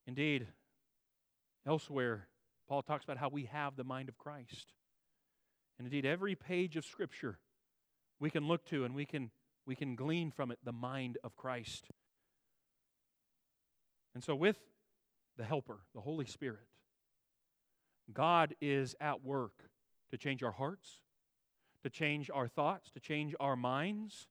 Indeed, 0.07 0.47
elsewhere, 1.67 2.29
Paul 2.67 2.81
talks 2.81 3.03
about 3.03 3.17
how 3.17 3.29
we 3.29 3.45
have 3.45 3.75
the 3.75 3.83
mind 3.83 4.07
of 4.07 4.17
Christ. 4.17 4.73
And 5.77 5.85
indeed, 5.85 6.05
every 6.05 6.33
page 6.33 6.77
of 6.77 6.85
Scripture 6.85 7.39
we 8.19 8.29
can 8.29 8.47
look 8.47 8.65
to 8.67 8.85
and 8.85 8.95
we 8.95 9.05
can, 9.05 9.29
we 9.65 9.75
can 9.75 9.95
glean 9.95 10.31
from 10.31 10.49
it 10.49 10.59
the 10.63 10.71
mind 10.71 11.17
of 11.23 11.35
Christ. 11.35 11.87
And 14.15 14.23
so, 14.23 14.33
with 14.33 14.57
the 15.37 15.43
Helper, 15.43 15.81
the 15.93 16.01
Holy 16.01 16.25
Spirit, 16.25 16.65
God 18.11 18.55
is 18.61 18.95
at 18.99 19.23
work 19.23 19.69
to 20.09 20.17
change 20.17 20.41
our 20.41 20.53
hearts, 20.53 21.01
to 21.83 21.89
change 21.89 22.31
our 22.33 22.47
thoughts, 22.47 22.89
to 22.91 22.99
change 22.99 23.35
our 23.39 23.55
minds. 23.55 24.27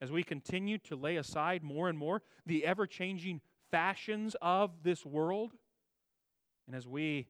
As 0.00 0.10
we 0.10 0.22
continue 0.22 0.78
to 0.78 0.96
lay 0.96 1.16
aside 1.16 1.62
more 1.62 1.88
and 1.88 1.98
more 1.98 2.22
the 2.44 2.66
ever 2.66 2.86
changing 2.86 3.40
fashions 3.70 4.36
of 4.40 4.82
this 4.82 5.04
world, 5.04 5.52
and 6.66 6.74
as 6.76 6.86
we 6.86 7.28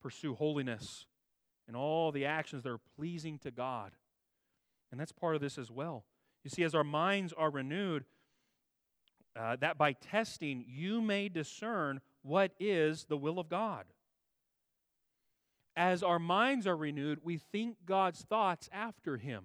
pursue 0.00 0.34
holiness 0.34 1.06
and 1.66 1.76
all 1.76 2.12
the 2.12 2.24
actions 2.24 2.62
that 2.62 2.70
are 2.70 2.80
pleasing 2.96 3.38
to 3.40 3.50
God, 3.50 3.92
and 4.90 4.98
that's 4.98 5.12
part 5.12 5.34
of 5.34 5.40
this 5.40 5.58
as 5.58 5.70
well. 5.70 6.04
You 6.44 6.50
see, 6.50 6.62
as 6.62 6.74
our 6.74 6.84
minds 6.84 7.32
are 7.32 7.50
renewed, 7.50 8.04
uh, 9.38 9.56
that 9.56 9.78
by 9.78 9.92
testing 9.92 10.64
you 10.66 11.00
may 11.00 11.28
discern 11.28 12.00
what 12.22 12.52
is 12.58 13.04
the 13.04 13.16
will 13.16 13.38
of 13.38 13.48
God. 13.48 13.84
As 15.76 16.02
our 16.02 16.18
minds 16.18 16.66
are 16.66 16.76
renewed, 16.76 17.20
we 17.22 17.38
think 17.38 17.76
God's 17.86 18.22
thoughts 18.22 18.68
after 18.72 19.16
Him. 19.16 19.44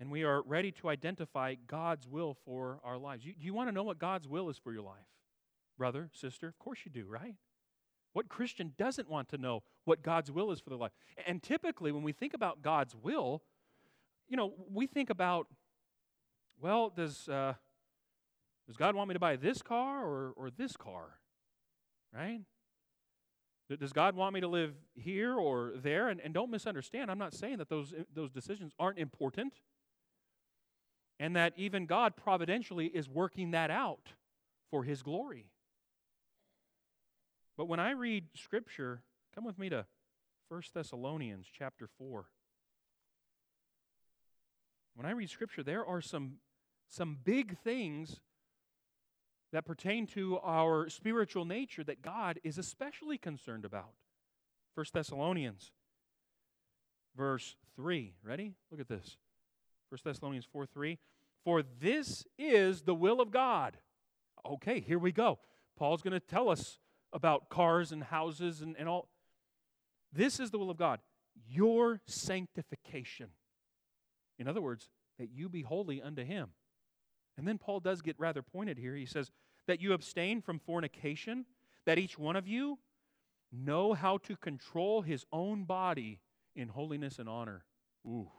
And 0.00 0.10
we 0.10 0.24
are 0.24 0.42
ready 0.42 0.72
to 0.72 0.88
identify 0.88 1.54
God's 1.54 2.06
will 2.08 2.36
for 2.44 2.80
our 2.82 2.98
lives. 2.98 3.24
You, 3.24 3.34
you 3.38 3.54
want 3.54 3.68
to 3.68 3.72
know 3.72 3.84
what 3.84 3.98
God's 3.98 4.26
will 4.26 4.48
is 4.48 4.58
for 4.58 4.72
your 4.72 4.82
life? 4.82 5.06
Brother, 5.78 6.10
sister? 6.12 6.48
Of 6.48 6.58
course 6.58 6.80
you 6.84 6.90
do, 6.90 7.06
right? 7.06 7.36
What 8.12 8.28
Christian 8.28 8.72
doesn't 8.76 9.08
want 9.08 9.28
to 9.30 9.38
know 9.38 9.62
what 9.84 10.02
God's 10.02 10.30
will 10.30 10.50
is 10.50 10.60
for 10.60 10.70
their 10.70 10.78
life? 10.78 10.92
And 11.26 11.42
typically, 11.42 11.92
when 11.92 12.02
we 12.02 12.12
think 12.12 12.34
about 12.34 12.62
God's 12.62 12.94
will, 12.94 13.42
you 14.28 14.36
know, 14.36 14.54
we 14.70 14.86
think 14.86 15.10
about, 15.10 15.46
well, 16.60 16.90
does, 16.90 17.28
uh, 17.28 17.54
does 18.66 18.76
God 18.76 18.94
want 18.94 19.08
me 19.08 19.14
to 19.14 19.20
buy 19.20 19.36
this 19.36 19.62
car 19.62 20.04
or, 20.04 20.32
or 20.36 20.50
this 20.50 20.76
car? 20.76 21.18
Right? 22.12 22.40
Does 23.78 23.92
God 23.92 24.14
want 24.14 24.34
me 24.34 24.40
to 24.40 24.48
live 24.48 24.74
here 24.94 25.34
or 25.34 25.72
there? 25.76 26.08
And, 26.08 26.20
and 26.20 26.34
don't 26.34 26.50
misunderstand, 26.50 27.10
I'm 27.10 27.18
not 27.18 27.34
saying 27.34 27.58
that 27.58 27.68
those, 27.68 27.94
those 28.14 28.30
decisions 28.30 28.72
aren't 28.78 28.98
important 28.98 29.54
and 31.18 31.36
that 31.36 31.52
even 31.56 31.86
God 31.86 32.16
providentially 32.16 32.86
is 32.86 33.08
working 33.08 33.52
that 33.52 33.70
out 33.70 34.12
for 34.70 34.84
His 34.84 35.02
glory. 35.02 35.46
But 37.56 37.66
when 37.66 37.80
I 37.80 37.92
read 37.92 38.24
Scripture, 38.34 39.02
come 39.34 39.44
with 39.44 39.58
me 39.58 39.68
to 39.68 39.86
1 40.48 40.62
Thessalonians 40.74 41.46
chapter 41.52 41.88
4. 41.98 42.26
When 44.94 45.06
I 45.06 45.12
read 45.12 45.30
Scripture, 45.30 45.62
there 45.62 45.84
are 45.84 46.00
some, 46.00 46.34
some 46.88 47.18
big 47.22 47.58
things 47.58 48.20
that 49.52 49.64
pertain 49.64 50.06
to 50.08 50.38
our 50.42 50.88
spiritual 50.88 51.44
nature 51.44 51.84
that 51.84 52.02
God 52.02 52.40
is 52.42 52.58
especially 52.58 53.18
concerned 53.18 53.64
about. 53.64 53.92
1 54.74 54.86
Thessalonians, 54.92 55.70
verse 57.16 57.54
3. 57.76 58.14
Ready? 58.24 58.54
Look 58.70 58.80
at 58.80 58.88
this. 58.88 59.16
1 59.88 59.98
Thessalonians 60.04 60.46
4 60.50 60.66
3. 60.66 60.98
For 61.44 61.62
this 61.62 62.24
is 62.38 62.82
the 62.82 62.94
will 62.94 63.20
of 63.20 63.30
God. 63.30 63.76
Okay, 64.46 64.80
here 64.80 64.98
we 64.98 65.12
go. 65.12 65.38
Paul's 65.76 66.02
going 66.02 66.12
to 66.12 66.20
tell 66.20 66.48
us 66.48 66.78
about 67.12 67.48
cars 67.48 67.92
and 67.92 68.02
houses 68.02 68.60
and, 68.60 68.76
and 68.78 68.88
all. 68.88 69.08
This 70.12 70.40
is 70.40 70.50
the 70.50 70.58
will 70.58 70.70
of 70.70 70.76
God 70.76 71.00
your 71.48 72.00
sanctification. 72.06 73.28
In 74.38 74.48
other 74.48 74.62
words, 74.62 74.88
that 75.18 75.30
you 75.30 75.48
be 75.48 75.62
holy 75.62 76.00
unto 76.00 76.24
Him. 76.24 76.50
And 77.36 77.46
then 77.46 77.58
Paul 77.58 77.80
does 77.80 78.00
get 78.00 78.16
rather 78.18 78.42
pointed 78.42 78.78
here. 78.78 78.94
He 78.94 79.06
says, 79.06 79.32
that 79.66 79.80
you 79.80 79.92
abstain 79.92 80.40
from 80.40 80.58
fornication, 80.58 81.46
that 81.86 81.98
each 81.98 82.18
one 82.18 82.36
of 82.36 82.46
you 82.46 82.78
know 83.52 83.94
how 83.94 84.18
to 84.18 84.36
control 84.36 85.02
his 85.02 85.24
own 85.32 85.64
body 85.64 86.20
in 86.54 86.68
holiness 86.68 87.18
and 87.18 87.28
honor. 87.28 87.64
Ooh. 88.06 88.30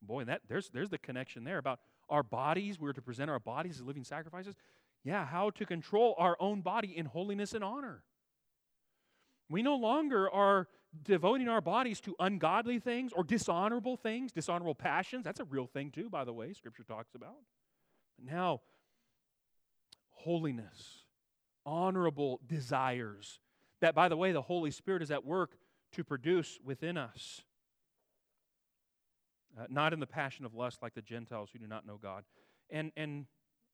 Boy, 0.00 0.24
that 0.24 0.42
there's 0.48 0.70
there's 0.70 0.90
the 0.90 0.98
connection 0.98 1.44
there 1.44 1.58
about 1.58 1.80
our 2.08 2.22
bodies. 2.22 2.78
We're 2.78 2.92
to 2.92 3.02
present 3.02 3.30
our 3.30 3.40
bodies 3.40 3.76
as 3.76 3.82
living 3.82 4.04
sacrifices. 4.04 4.54
Yeah, 5.04 5.24
how 5.24 5.50
to 5.50 5.66
control 5.66 6.14
our 6.18 6.36
own 6.40 6.60
body 6.60 6.96
in 6.96 7.06
holiness 7.06 7.52
and 7.52 7.62
honor. 7.64 8.02
We 9.48 9.62
no 9.62 9.76
longer 9.76 10.30
are 10.30 10.68
devoting 11.02 11.48
our 11.48 11.60
bodies 11.60 12.00
to 12.02 12.14
ungodly 12.18 12.78
things 12.78 13.12
or 13.12 13.24
dishonorable 13.24 13.96
things, 13.96 14.32
dishonorable 14.32 14.74
passions. 14.74 15.24
That's 15.24 15.40
a 15.40 15.44
real 15.44 15.66
thing, 15.66 15.90
too, 15.90 16.10
by 16.10 16.24
the 16.24 16.32
way, 16.32 16.52
Scripture 16.52 16.82
talks 16.82 17.14
about. 17.14 17.36
Now, 18.22 18.62
holiness, 20.10 21.04
honorable 21.64 22.40
desires. 22.46 23.38
That, 23.80 23.94
by 23.94 24.08
the 24.08 24.16
way, 24.16 24.32
the 24.32 24.42
Holy 24.42 24.70
Spirit 24.70 25.02
is 25.02 25.10
at 25.10 25.24
work 25.24 25.56
to 25.92 26.04
produce 26.04 26.58
within 26.64 26.96
us. 26.96 27.42
Uh, 29.56 29.64
not 29.70 29.92
in 29.92 30.00
the 30.00 30.06
passion 30.06 30.44
of 30.44 30.54
lust 30.54 30.82
like 30.82 30.94
the 30.94 31.02
Gentiles 31.02 31.50
who 31.52 31.58
do 31.58 31.66
not 31.66 31.86
know 31.86 31.98
God. 32.00 32.24
And, 32.70 32.92
and 32.96 33.26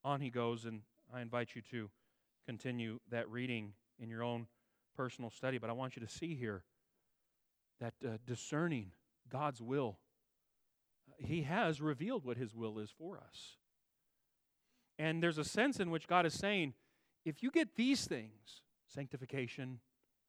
on 0.05 0.21
he 0.21 0.31
goes, 0.31 0.65
and 0.65 0.83
I 1.13 1.21
invite 1.21 1.55
you 1.55 1.63
to 1.71 1.91
continue 2.47 3.01
that 3.11 3.29
reading 3.29 3.73
in 3.99 4.09
your 4.09 4.23
own 4.23 4.47
personal 4.97 5.31
study. 5.31 5.59
But 5.59 5.71
I 5.71 5.73
want 5.73 5.97
you 5.97 6.07
to 6.07 6.09
see 6.09 6.35
here 6.35 6.63
that 7.81 7.95
uh, 8.05 8.19
discerning 8.27 8.93
God's 9.29 9.61
will. 9.61 9.99
He 11.19 11.43
has 11.43 11.81
revealed 11.81 12.25
what 12.25 12.37
His 12.37 12.55
will 12.55 12.79
is 12.79 12.91
for 12.91 13.19
us. 13.19 13.57
And 14.99 15.23
there's 15.23 15.39
a 15.39 15.45
sense 15.45 15.81
in 15.81 15.91
which 15.91 16.07
God 16.07 16.27
is 16.27 16.35
saying, 16.35 16.75
if 17.25 17.43
you 17.43 17.51
get 17.51 17.75
these 17.77 18.05
things, 18.05 18.63
sanctification, 18.87 19.81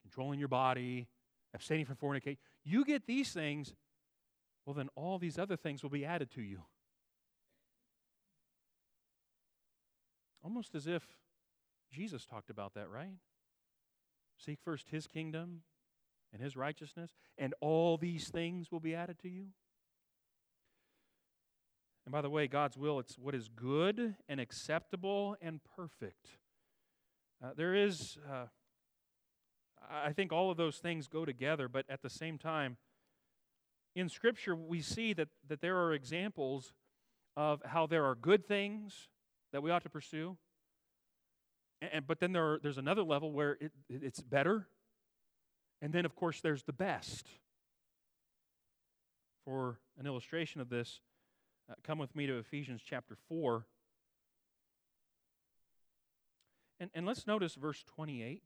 controlling 0.02 0.38
your 0.38 0.48
body, 0.48 1.08
abstaining 1.54 1.84
from 1.84 1.96
fornication, 1.96 2.38
you 2.64 2.84
get 2.84 3.06
these 3.06 3.32
things, 3.32 3.74
well, 4.66 4.74
then 4.74 4.88
all 4.96 5.18
these 5.18 5.38
other 5.38 5.56
things 5.56 5.82
will 5.82 5.90
be 5.90 6.04
added 6.04 6.30
to 6.32 6.42
you. 6.42 6.62
Almost 10.44 10.74
as 10.74 10.86
if 10.88 11.04
Jesus 11.92 12.26
talked 12.26 12.50
about 12.50 12.74
that, 12.74 12.90
right? 12.90 13.14
Seek 14.36 14.58
first 14.62 14.88
his 14.90 15.06
kingdom 15.06 15.62
and 16.32 16.42
his 16.42 16.56
righteousness, 16.56 17.12
and 17.38 17.54
all 17.60 17.96
these 17.96 18.28
things 18.28 18.72
will 18.72 18.80
be 18.80 18.94
added 18.94 19.18
to 19.20 19.28
you. 19.28 19.46
And 22.04 22.12
by 22.12 22.20
the 22.20 22.30
way, 22.30 22.46
God's 22.46 22.76
will, 22.76 22.98
it's 22.98 23.18
what 23.18 23.34
is 23.34 23.48
good 23.48 24.16
and 24.28 24.40
acceptable 24.40 25.36
and 25.40 25.60
perfect. 25.76 26.28
Uh, 27.42 27.50
there 27.56 27.74
is, 27.74 28.18
uh, 28.30 28.46
I 29.90 30.12
think 30.12 30.32
all 30.32 30.50
of 30.50 30.56
those 30.56 30.78
things 30.78 31.08
go 31.08 31.24
together, 31.24 31.68
but 31.68 31.84
at 31.88 32.02
the 32.02 32.10
same 32.10 32.38
time, 32.38 32.76
in 33.96 34.10
Scripture, 34.10 34.54
we 34.54 34.82
see 34.82 35.14
that, 35.14 35.28
that 35.48 35.62
there 35.62 35.78
are 35.78 35.94
examples 35.94 36.74
of 37.34 37.62
how 37.64 37.86
there 37.86 38.04
are 38.04 38.14
good 38.14 38.46
things 38.46 39.08
that 39.52 39.62
we 39.62 39.70
ought 39.70 39.82
to 39.84 39.88
pursue. 39.88 40.36
And, 41.80 42.06
but 42.06 42.20
then 42.20 42.32
there 42.32 42.52
are, 42.52 42.60
there's 42.62 42.76
another 42.76 43.02
level 43.02 43.32
where 43.32 43.56
it, 43.58 43.72
it's 43.88 44.20
better. 44.20 44.68
And 45.80 45.94
then, 45.94 46.04
of 46.04 46.14
course, 46.14 46.42
there's 46.42 46.62
the 46.62 46.74
best. 46.74 47.26
For 49.46 49.78
an 49.98 50.06
illustration 50.06 50.60
of 50.60 50.68
this, 50.68 51.00
uh, 51.70 51.74
come 51.82 51.98
with 51.98 52.14
me 52.14 52.26
to 52.26 52.36
Ephesians 52.36 52.82
chapter 52.84 53.16
4. 53.28 53.64
And, 56.80 56.90
and 56.94 57.06
let's 57.06 57.26
notice 57.26 57.54
verse 57.54 57.82
28 57.94 58.42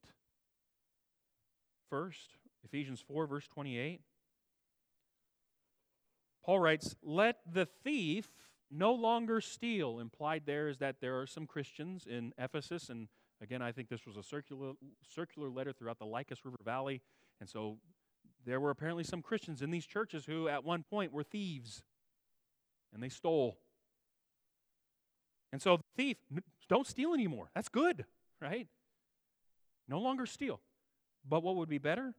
first. 1.89 2.37
Ephesians 2.65 3.01
4, 3.01 3.27
verse 3.27 3.49
28. 3.49 4.03
Paul 6.51 6.59
writes, 6.59 6.97
Let 7.01 7.37
the 7.49 7.65
thief 7.65 8.29
no 8.73 8.93
longer 8.93 9.41
steal. 9.41 10.01
Implied 10.01 10.43
there 10.47 10.67
is 10.67 10.79
that 10.79 10.97
there 11.01 11.21
are 11.21 11.25
some 11.25 11.47
Christians 11.47 12.09
in 12.11 12.33
Ephesus, 12.39 12.89
and 12.89 13.07
again, 13.41 13.63
I 13.63 13.71
think 13.71 13.89
this 13.89 14.05
was 14.05 14.17
a 14.17 14.23
circular, 14.25 14.73
circular 15.09 15.49
letter 15.49 15.73
throughout 15.73 16.01
the 16.01 16.07
Lycus 16.07 16.45
River 16.45 16.57
Valley, 16.65 17.03
and 17.39 17.49
so 17.49 17.79
there 18.45 18.59
were 18.59 18.71
apparently 18.71 19.05
some 19.05 19.23
Christians 19.23 19.63
in 19.63 19.71
these 19.71 19.87
churches 19.87 20.25
who 20.25 20.49
at 20.49 20.65
one 20.65 20.83
point 20.83 21.13
were 21.13 21.23
thieves, 21.23 21.85
and 22.93 23.01
they 23.01 23.11
stole. 23.11 23.57
And 25.53 25.63
so 25.63 25.77
the 25.77 25.85
thief, 25.97 26.17
don't 26.69 26.85
steal 26.85 27.15
anymore. 27.15 27.53
That's 27.55 27.69
good, 27.69 28.07
right? 28.43 28.67
No 29.87 30.01
longer 30.01 30.27
steal. 30.27 30.59
But 31.25 31.45
what 31.45 31.55
would 31.55 31.69
be 31.69 31.79
better? 31.79 32.13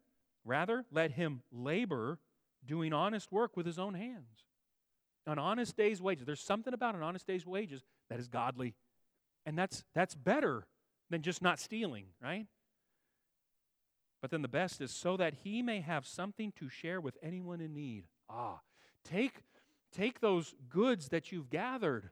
Rather, 0.46 0.86
let 0.89 1.12
him 1.12 1.41
labor 1.52 2.20
doing 2.65 2.93
honest 2.93 3.32
work 3.32 3.58
with 3.58 3.65
his 3.65 3.80
own 3.80 3.93
hands. 3.93 4.45
An 5.28 5.39
honest 5.39 5.78
day's 5.78 6.02
wages. 6.02 6.26
There's 6.26 6.41
something 6.41 6.74
about 6.74 6.95
an 6.95 7.04
honest 7.04 7.28
day's 7.28 7.45
wages 7.45 7.84
that 8.10 8.19
is 8.19 8.28
godly. 8.28 8.76
And 9.45 9.58
that's, 9.58 9.84
that's 9.93 10.15
better 10.15 10.65
than 11.10 11.21
just 11.21 11.41
not 11.41 11.60
stealing, 11.60 12.06
right? 12.21 12.47
But 14.21 14.32
then 14.32 14.41
the 14.41 14.47
best 14.47 14.82
is 14.82 14.91
so 14.91 15.17
that 15.17 15.36
he 15.43 15.62
may 15.62 15.82
have 15.82 16.06
something 16.06 16.54
to 16.60 16.69
share 16.69 17.02
with 17.02 17.17
anyone 17.24 17.62
in 17.62 17.74
need. 17.74 18.06
Ah, 18.30 18.62
take, 19.04 19.41
take 19.91 20.19
those 20.19 20.54
goods 20.69 21.10
that 21.10 21.32
you've 21.32 21.50
gathered 21.50 22.10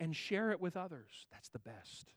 and 0.00 0.14
share 0.14 0.50
it 0.50 0.60
with 0.60 0.76
others. 0.76 1.26
That's 1.30 1.48
the 1.48 1.58
best. 1.58 2.12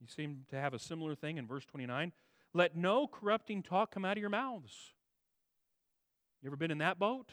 You 0.00 0.06
seem 0.08 0.44
to 0.50 0.56
have 0.56 0.74
a 0.74 0.78
similar 0.78 1.14
thing 1.14 1.38
in 1.38 1.46
verse 1.46 1.64
29. 1.64 2.12
Let 2.52 2.76
no 2.76 3.06
corrupting 3.06 3.62
talk 3.62 3.90
come 3.92 4.04
out 4.04 4.16
of 4.16 4.20
your 4.20 4.30
mouths. 4.30 4.93
You 6.44 6.50
ever 6.50 6.56
been 6.56 6.70
in 6.70 6.78
that 6.78 6.98
boat? 6.98 7.30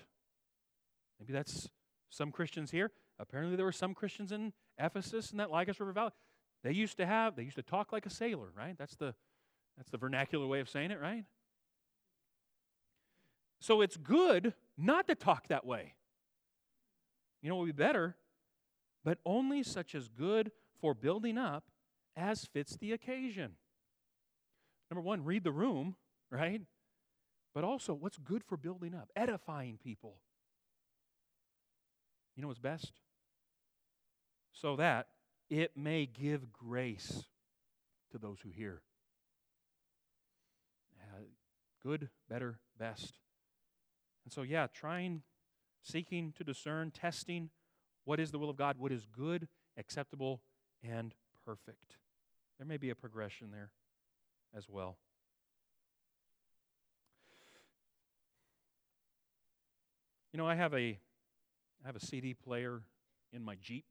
Maybe 1.20 1.34
that's 1.34 1.70
some 2.10 2.32
Christians 2.32 2.72
here. 2.72 2.92
Apparently, 3.20 3.58
there 3.58 3.66
were 3.66 3.74
some 3.74 3.94
Christians 3.94 4.32
in 4.32 4.54
Ephesus 4.80 5.32
and 5.32 5.40
that 5.42 5.52
Lycus 5.52 5.82
River 5.82 5.92
Valley. 5.92 6.12
They 6.64 6.72
used 6.72 6.96
to 6.96 7.06
have, 7.06 7.36
they 7.36 7.44
used 7.44 7.58
to 7.58 7.62
talk 7.62 7.92
like 7.92 8.06
a 8.06 8.10
sailor, 8.10 8.48
right? 8.58 8.78
That's 8.78 8.96
the, 8.96 9.14
that's 9.76 9.90
the 9.90 9.98
vernacular 9.98 10.48
way 10.48 10.62
of 10.62 10.70
saying 10.70 10.92
it, 10.92 11.02
right? 11.02 11.26
So 13.60 13.82
it's 13.82 13.98
good 13.98 14.54
not 14.78 15.10
to 15.10 15.16
talk 15.16 15.50
that 15.50 15.66
way. 15.66 15.96
You 17.42 17.50
know 17.50 17.56
what 17.56 17.66
would 17.66 17.76
be 17.76 17.84
better? 17.84 18.16
But 19.04 19.18
only 19.26 19.62
such 19.62 19.94
as 19.94 20.08
good 20.08 20.54
for 20.80 20.94
building 20.94 21.38
up 21.38 21.66
as 22.16 22.46
fits 22.46 22.78
the 22.78 22.94
occasion. 22.94 23.56
Number 24.90 25.02
one, 25.02 25.26
read 25.26 25.44
the 25.44 25.52
room, 25.52 25.98
right? 26.30 26.62
But 27.54 27.64
also, 27.64 27.94
what's 27.94 28.18
good 28.18 28.44
for 28.44 28.58
building 28.58 28.96
up, 28.96 29.10
edifying 29.16 29.78
people. 29.84 30.16
You 32.36 32.42
know 32.42 32.48
what's 32.48 32.60
best? 32.60 32.94
So 34.54 34.76
that 34.78 35.08
it 35.50 35.72
may 35.76 36.06
give 36.06 36.54
grace 36.54 37.26
to 38.12 38.18
those 38.18 38.40
who 38.42 38.50
hear. 38.50 38.82
Uh, 41.02 41.24
good, 41.84 42.10
better, 42.30 42.60
best. 42.80 43.18
And 44.24 44.32
so, 44.32 44.44
yeah, 44.44 44.68
trying, 44.68 45.24
seeking 45.84 46.34
to 46.38 46.44
discern, 46.44 46.92
testing 46.92 47.50
what 48.06 48.20
is 48.20 48.32
the 48.32 48.40
will 48.40 48.50
of 48.50 48.56
God, 48.56 48.78
what 48.78 48.92
is 48.92 49.06
good, 49.06 49.48
acceptable, 49.78 50.42
and 50.84 51.14
perfect. 51.46 51.98
There 52.58 52.68
may 52.68 52.78
be 52.78 52.90
a 52.90 52.96
progression 52.96 53.52
there 53.52 53.72
as 54.56 54.70
well. 54.70 54.98
You 60.34 60.38
know, 60.38 60.48
I 60.48 60.56
have 60.56 60.74
a 60.74 60.98
I 61.84 61.88
have 61.88 61.96
a 61.96 62.06
CD 62.06 62.34
player 62.34 62.82
in 63.34 63.44
my 63.44 63.56
Jeep. 63.62 63.86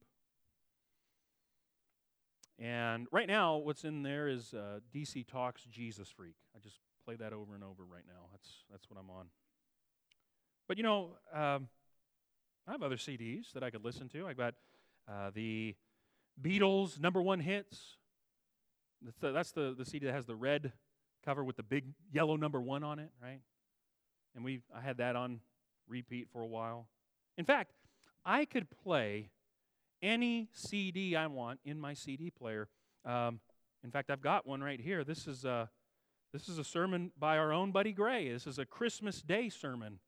And 2.57 3.07
right 3.11 3.27
now, 3.27 3.57
what's 3.57 3.83
in 3.83 4.03
there 4.03 4.27
is 4.27 4.53
uh, 4.53 4.79
DC 4.95 5.27
Talks 5.27 5.63
Jesus 5.63 6.09
Freak. 6.09 6.35
I 6.55 6.59
just 6.59 6.79
play 7.05 7.15
that 7.15 7.33
over 7.33 7.55
and 7.55 7.63
over 7.63 7.83
right 7.83 8.03
now. 8.07 8.27
That's, 8.31 8.49
that's 8.69 8.89
what 8.89 8.99
I'm 8.99 9.09
on. 9.09 9.25
But 10.67 10.77
you 10.77 10.83
know, 10.83 11.17
um, 11.33 11.67
I 12.67 12.71
have 12.71 12.83
other 12.83 12.97
CDs 12.97 13.51
that 13.53 13.63
I 13.63 13.71
could 13.71 13.83
listen 13.83 14.09
to. 14.09 14.27
I've 14.27 14.37
got 14.37 14.53
uh, 15.09 15.31
the 15.33 15.75
Beatles 16.41 16.99
number 16.99 17.21
one 17.21 17.39
hits. 17.39 17.97
That's, 19.01 19.17
the, 19.17 19.31
that's 19.31 19.51
the, 19.51 19.75
the 19.75 19.85
CD 19.85 20.05
that 20.05 20.13
has 20.13 20.27
the 20.27 20.35
red 20.35 20.71
cover 21.25 21.43
with 21.43 21.57
the 21.57 21.63
big 21.63 21.85
yellow 22.11 22.35
number 22.35 22.61
one 22.61 22.83
on 22.83 22.99
it, 22.99 23.09
right? 23.21 23.41
And 24.35 24.45
we 24.45 24.61
I 24.75 24.81
had 24.81 24.97
that 24.97 25.15
on 25.15 25.39
repeat 25.87 26.27
for 26.31 26.41
a 26.41 26.47
while. 26.47 26.87
In 27.37 27.45
fact, 27.45 27.73
I 28.25 28.45
could 28.45 28.67
play 28.69 29.29
any 30.01 30.49
CD 30.53 31.15
I 31.15 31.27
want 31.27 31.59
in 31.63 31.79
my 31.79 31.93
CD 31.93 32.29
player. 32.29 32.67
Um, 33.05 33.39
in 33.83 33.91
fact, 33.91 34.09
I've 34.09 34.21
got 34.21 34.45
one 34.45 34.63
right 34.63 34.79
here. 34.79 35.03
This 35.03 35.27
is 35.27 35.45
a, 35.45 35.69
this 36.33 36.47
is 36.47 36.57
a 36.57 36.63
sermon 36.63 37.11
by 37.17 37.37
our 37.37 37.51
own 37.51 37.71
Buddy 37.71 37.93
Gray. 37.93 38.29
This 38.29 38.47
is 38.47 38.59
a 38.59 38.65
Christmas 38.65 39.21
Day 39.21 39.49
sermon 39.49 39.99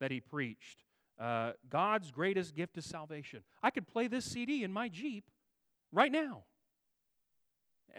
that 0.00 0.10
he 0.10 0.20
preached. 0.20 0.82
Uh, 1.18 1.52
God's 1.68 2.10
greatest 2.10 2.54
gift 2.54 2.78
is 2.78 2.84
salvation. 2.84 3.40
I 3.62 3.70
could 3.70 3.86
play 3.86 4.06
this 4.06 4.24
CD 4.24 4.62
in 4.62 4.72
my 4.72 4.88
Jeep 4.88 5.24
right 5.92 6.12
now. 6.12 6.44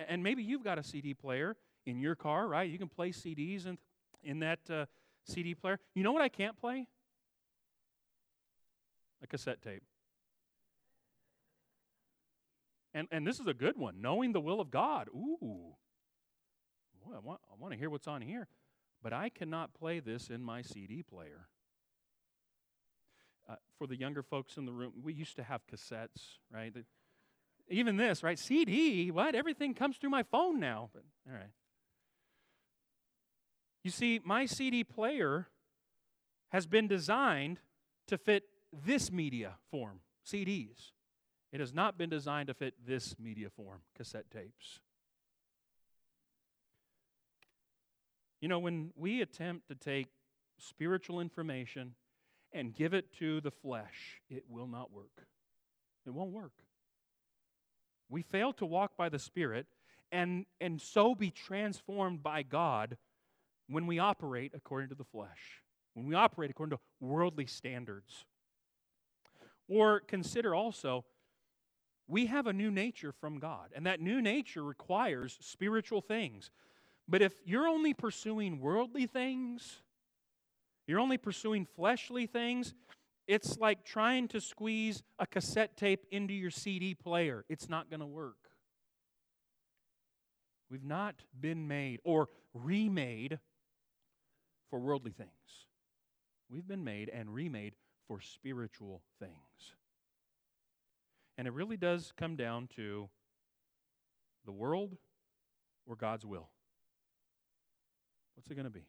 And 0.08 0.24
maybe 0.24 0.42
you've 0.42 0.64
got 0.64 0.78
a 0.78 0.84
CD 0.84 1.14
player 1.14 1.58
in 1.86 2.00
your 2.00 2.16
car, 2.16 2.48
right? 2.48 2.70
You 2.70 2.78
can 2.78 2.88
play 2.88 3.10
CDs 3.10 3.66
in, 3.66 3.78
in 4.24 4.40
that 4.40 4.60
uh, 4.70 4.86
CD 5.26 5.54
player. 5.54 5.80
You 5.96 6.04
know 6.04 6.12
what 6.12 6.22
I 6.22 6.30
can't 6.30 6.58
play? 6.58 6.88
A 9.24 9.28
cassette 9.28 9.62
tape. 9.62 9.84
And, 12.94 13.08
and 13.12 13.26
this 13.26 13.40
is 13.40 13.48
a 13.48 13.54
good 13.54 13.78
one 13.78 14.02
knowing 14.02 14.34
the 14.34 14.40
will 14.40 14.60
of 14.60 14.72
God. 14.72 15.08
Ooh, 15.10 15.76
boy, 17.06 17.16
I 17.16 17.20
want, 17.20 17.40
I 17.52 17.56
want 17.60 17.74
to 17.74 17.80
hear 17.80 17.90
what's 17.90 18.08
on 18.08 18.22
here. 18.22 18.48
But 19.02 19.14
I 19.14 19.30
cannot 19.30 19.74
play 19.74 20.00
this 20.00 20.30
in 20.30 20.44
my 20.44 20.62
CD 20.62 21.04
player. 21.04 21.48
Uh, 23.50 23.56
for 23.78 23.88
the 23.88 23.96
younger 23.96 24.22
folks 24.22 24.58
in 24.58 24.66
the 24.66 24.72
room, 24.72 24.92
we 25.02 25.14
used 25.14 25.36
to 25.38 25.44
have 25.44 25.62
cassettes, 25.68 26.38
right? 26.54 26.74
The, 26.74 26.84
even 27.70 27.98
this, 27.98 28.24
right? 28.24 28.38
CD, 28.38 29.12
what? 29.12 29.36
Everything 29.36 29.74
comes 29.74 29.98
through 29.98 30.10
my 30.10 30.24
phone 30.24 30.60
now. 30.60 30.90
But 30.94 31.04
all 31.28 31.36
right. 31.36 31.52
You 33.84 33.92
see, 33.92 34.20
my 34.24 34.46
CD 34.46 34.84
player 34.84 35.48
has 36.50 36.68
been 36.68 36.88
designed 36.88 37.60
to 38.08 38.18
fit 38.18 38.44
this 38.86 39.12
media 39.12 39.54
form, 39.72 40.00
CDs. 40.26 40.92
It 41.52 41.60
has 41.60 41.74
not 41.74 41.98
been 41.98 42.10
designed 42.10 42.48
to 42.48 42.54
fit 42.54 42.76
this 42.86 43.16
media 43.20 43.50
form, 43.50 43.82
cassette 43.96 44.30
tapes. 44.32 44.80
You 48.42 48.48
know, 48.48 48.60
when 48.60 48.92
we 48.96 49.22
attempt 49.22 49.68
to 49.68 49.76
take 49.76 50.08
spiritual 50.58 51.20
information 51.20 51.96
and 52.54 52.74
give 52.74 52.94
it 52.94 53.12
to 53.20 53.42
the 53.42 53.52
flesh, 53.52 54.22
it 54.30 54.44
will 54.48 54.68
not 54.68 54.92
work. 54.92 55.28
It 56.06 56.12
won't 56.12 56.32
work. 56.32 56.54
We 58.10 58.22
fail 58.22 58.54
to 58.54 58.66
walk 58.66 58.96
by 58.98 59.10
the 59.10 59.20
Spirit 59.20 59.68
and, 60.12 60.46
and 60.60 60.82
so 60.82 61.14
be 61.14 61.32
transformed 61.32 62.24
by 62.24 62.44
God 62.44 62.98
when 63.68 63.86
we 63.86 64.00
operate 64.00 64.54
according 64.56 64.90
to 64.90 64.96
the 64.96 65.04
flesh, 65.04 65.62
when 65.94 66.08
we 66.08 66.16
operate 66.16 66.50
according 66.50 66.76
to 66.78 66.82
worldly 67.00 67.46
standards. 67.46 68.26
Or 69.70 70.00
consider 70.02 70.54
also, 70.56 71.06
we 72.08 72.26
have 72.26 72.48
a 72.48 72.54
new 72.54 72.72
nature 72.72 73.12
from 73.12 73.40
God, 73.40 73.70
and 73.76 73.86
that 73.86 74.02
new 74.02 74.20
nature 74.22 74.64
requires 74.64 75.38
spiritual 75.42 76.02
things. 76.02 76.50
But 77.08 77.22
if 77.22 77.34
you're 77.46 77.68
only 77.68 77.94
pursuing 77.94 78.60
worldly 78.60 79.06
things, 79.06 79.82
you're 80.88 81.00
only 81.00 81.18
pursuing 81.18 81.68
fleshly 81.76 82.26
things, 82.26 82.74
it's 83.28 83.60
like 83.60 83.86
trying 83.86 84.28
to 84.30 84.42
squeeze 84.42 85.04
a 85.20 85.28
cassette 85.28 85.78
tape 85.78 86.08
into 86.10 86.34
your 86.34 86.50
CD 86.50 86.96
player. 86.96 87.46
It's 87.48 87.70
not 87.70 87.92
going 87.92 88.00
to 88.00 88.08
work. 88.08 88.38
We've 90.72 90.84
not 90.84 91.16
been 91.40 91.68
made 91.68 92.00
or 92.04 92.28
remade 92.56 93.38
for 94.72 94.80
worldly 94.80 95.12
things. 95.12 95.30
We've 96.50 96.68
been 96.68 96.84
made 96.84 97.10
and 97.10 97.32
remade 97.32 97.76
for 98.10 98.20
spiritual 98.20 99.04
things. 99.20 99.76
And 101.38 101.48
it 101.48 101.54
really 101.54 101.78
does 101.78 102.12
come 102.18 102.36
down 102.36 102.68
to 102.76 103.08
the 104.46 104.52
world 104.52 104.98
or 105.88 105.96
God's 105.96 106.26
will. 106.26 106.50
What's 108.36 108.50
it 108.50 108.56
going 108.56 108.66
to 108.66 108.72
be? 108.72 108.88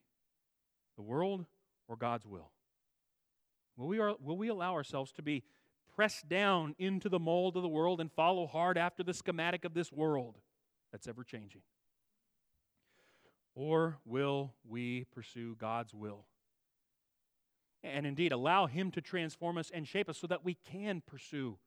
The 0.96 1.02
world 1.02 1.44
or 1.86 1.96
God's 1.96 2.26
will? 2.26 2.50
Will 3.76 3.88
we, 3.88 3.98
are, 3.98 4.14
will 4.22 4.38
we 4.38 4.48
allow 4.48 4.72
ourselves 4.72 5.12
to 5.12 5.22
be 5.22 5.44
pressed 5.94 6.28
down 6.28 6.74
into 6.78 7.10
the 7.10 7.18
mold 7.18 7.56
of 7.56 7.62
the 7.62 7.68
world 7.68 8.00
and 8.00 8.10
follow 8.10 8.46
hard 8.46 8.78
after 8.78 9.02
the 9.02 9.14
schematic 9.14 9.66
of 9.66 9.74
this 9.74 9.92
world 9.92 10.38
that's 10.92 11.06
ever 11.06 11.24
changing? 11.24 11.62
Or 13.54 13.98
will 14.06 14.54
we 14.66 15.04
pursue 15.12 15.56
God's 15.60 15.92
will? 15.92 16.24
And 17.83 18.07
indeed, 18.07 18.33
allow 18.33 18.66
Him 18.66 18.91
to 18.93 19.01
transform 19.01 19.59
us 19.59 19.70
and 19.72 19.87
shape 19.87 20.09
us 20.09 20.18
so 20.18 20.26
that 20.26 20.45
we 20.45 20.55
can 20.55 21.03
pursue 21.07 21.59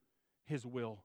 His 0.44 0.64
will. 0.64 1.02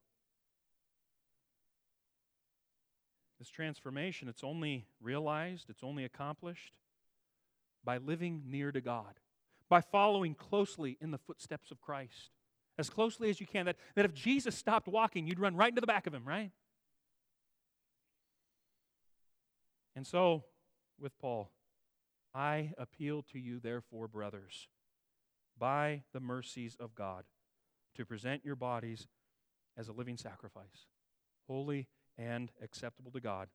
This 3.39 3.49
transformation, 3.49 4.27
it's 4.27 4.43
only 4.43 4.85
realized, 5.01 5.69
it's 5.69 5.83
only 5.83 6.03
accomplished 6.03 6.73
by 7.83 7.97
living 7.97 8.43
near 8.45 8.71
to 8.71 8.81
God, 8.81 9.19
by 9.69 9.79
following 9.79 10.35
closely 10.35 10.97
in 10.99 11.11
the 11.11 11.17
footsteps 11.17 11.71
of 11.71 11.79
Christ, 11.79 12.31
as 12.77 12.89
closely 12.89 13.29
as 13.29 13.39
you 13.39 13.47
can. 13.47 13.65
That, 13.65 13.77
that 13.95 14.03
if 14.03 14.13
Jesus 14.13 14.55
stopped 14.55 14.87
walking, 14.87 15.25
you'd 15.25 15.39
run 15.39 15.55
right 15.55 15.69
into 15.69 15.81
the 15.81 15.87
back 15.87 16.05
of 16.05 16.13
him, 16.13 16.27
right? 16.27 16.51
And 19.95 20.05
so, 20.05 20.43
with 20.99 21.17
Paul, 21.17 21.49
I 22.35 22.73
appeal 22.77 23.23
to 23.31 23.39
you, 23.39 23.59
therefore, 23.59 24.07
brothers, 24.07 24.67
by 25.59 26.03
the 26.13 26.19
mercies 26.19 26.77
of 26.79 26.95
God, 26.95 27.25
to 27.95 28.05
present 28.05 28.45
your 28.45 28.55
bodies 28.55 29.07
as 29.77 29.87
a 29.87 29.93
living 29.93 30.17
sacrifice, 30.17 30.87
holy 31.47 31.87
and 32.17 32.51
acceptable 32.61 33.11
to 33.11 33.19
God, 33.19 33.49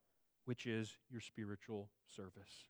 which 0.44 0.66
is 0.66 0.96
your 1.10 1.20
spiritual 1.20 1.88
service. 2.06 2.66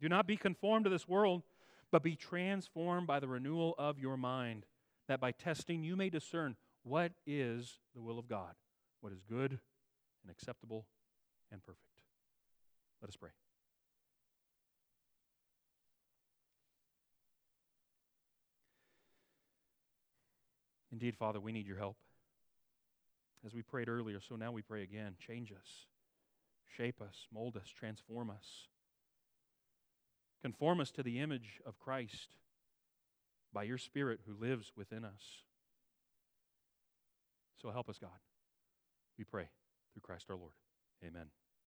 Do 0.00 0.08
not 0.08 0.26
be 0.26 0.36
conformed 0.36 0.84
to 0.84 0.90
this 0.90 1.08
world, 1.08 1.42
but 1.90 2.02
be 2.02 2.14
transformed 2.14 3.06
by 3.06 3.18
the 3.18 3.28
renewal 3.28 3.74
of 3.78 3.98
your 3.98 4.16
mind, 4.16 4.66
that 5.08 5.20
by 5.20 5.32
testing 5.32 5.82
you 5.82 5.96
may 5.96 6.10
discern 6.10 6.56
what 6.82 7.12
is 7.26 7.78
the 7.94 8.02
will 8.02 8.18
of 8.18 8.28
God, 8.28 8.54
what 9.00 9.12
is 9.12 9.22
good 9.28 9.50
and 10.22 10.30
acceptable 10.30 10.86
and 11.50 11.62
perfect. 11.62 11.82
Let 13.00 13.08
us 13.08 13.16
pray. 13.16 13.30
Indeed, 20.92 21.16
Father, 21.16 21.40
we 21.40 21.52
need 21.52 21.66
your 21.66 21.78
help. 21.78 21.96
As 23.46 23.54
we 23.54 23.62
prayed 23.62 23.88
earlier, 23.88 24.20
so 24.20 24.36
now 24.36 24.52
we 24.52 24.62
pray 24.62 24.82
again. 24.82 25.14
Change 25.24 25.52
us, 25.52 25.86
shape 26.76 27.00
us, 27.00 27.26
mold 27.32 27.56
us, 27.56 27.68
transform 27.68 28.30
us. 28.30 28.66
Conform 30.42 30.80
us 30.80 30.90
to 30.92 31.02
the 31.02 31.20
image 31.20 31.60
of 31.66 31.78
Christ 31.78 32.36
by 33.52 33.64
your 33.64 33.78
Spirit 33.78 34.20
who 34.26 34.34
lives 34.34 34.72
within 34.76 35.04
us. 35.04 35.42
So 37.60 37.70
help 37.70 37.88
us, 37.88 37.98
God. 37.98 38.10
We 39.18 39.24
pray 39.24 39.48
through 39.92 40.02
Christ 40.02 40.26
our 40.30 40.36
Lord. 40.36 40.52
Amen. 41.04 41.26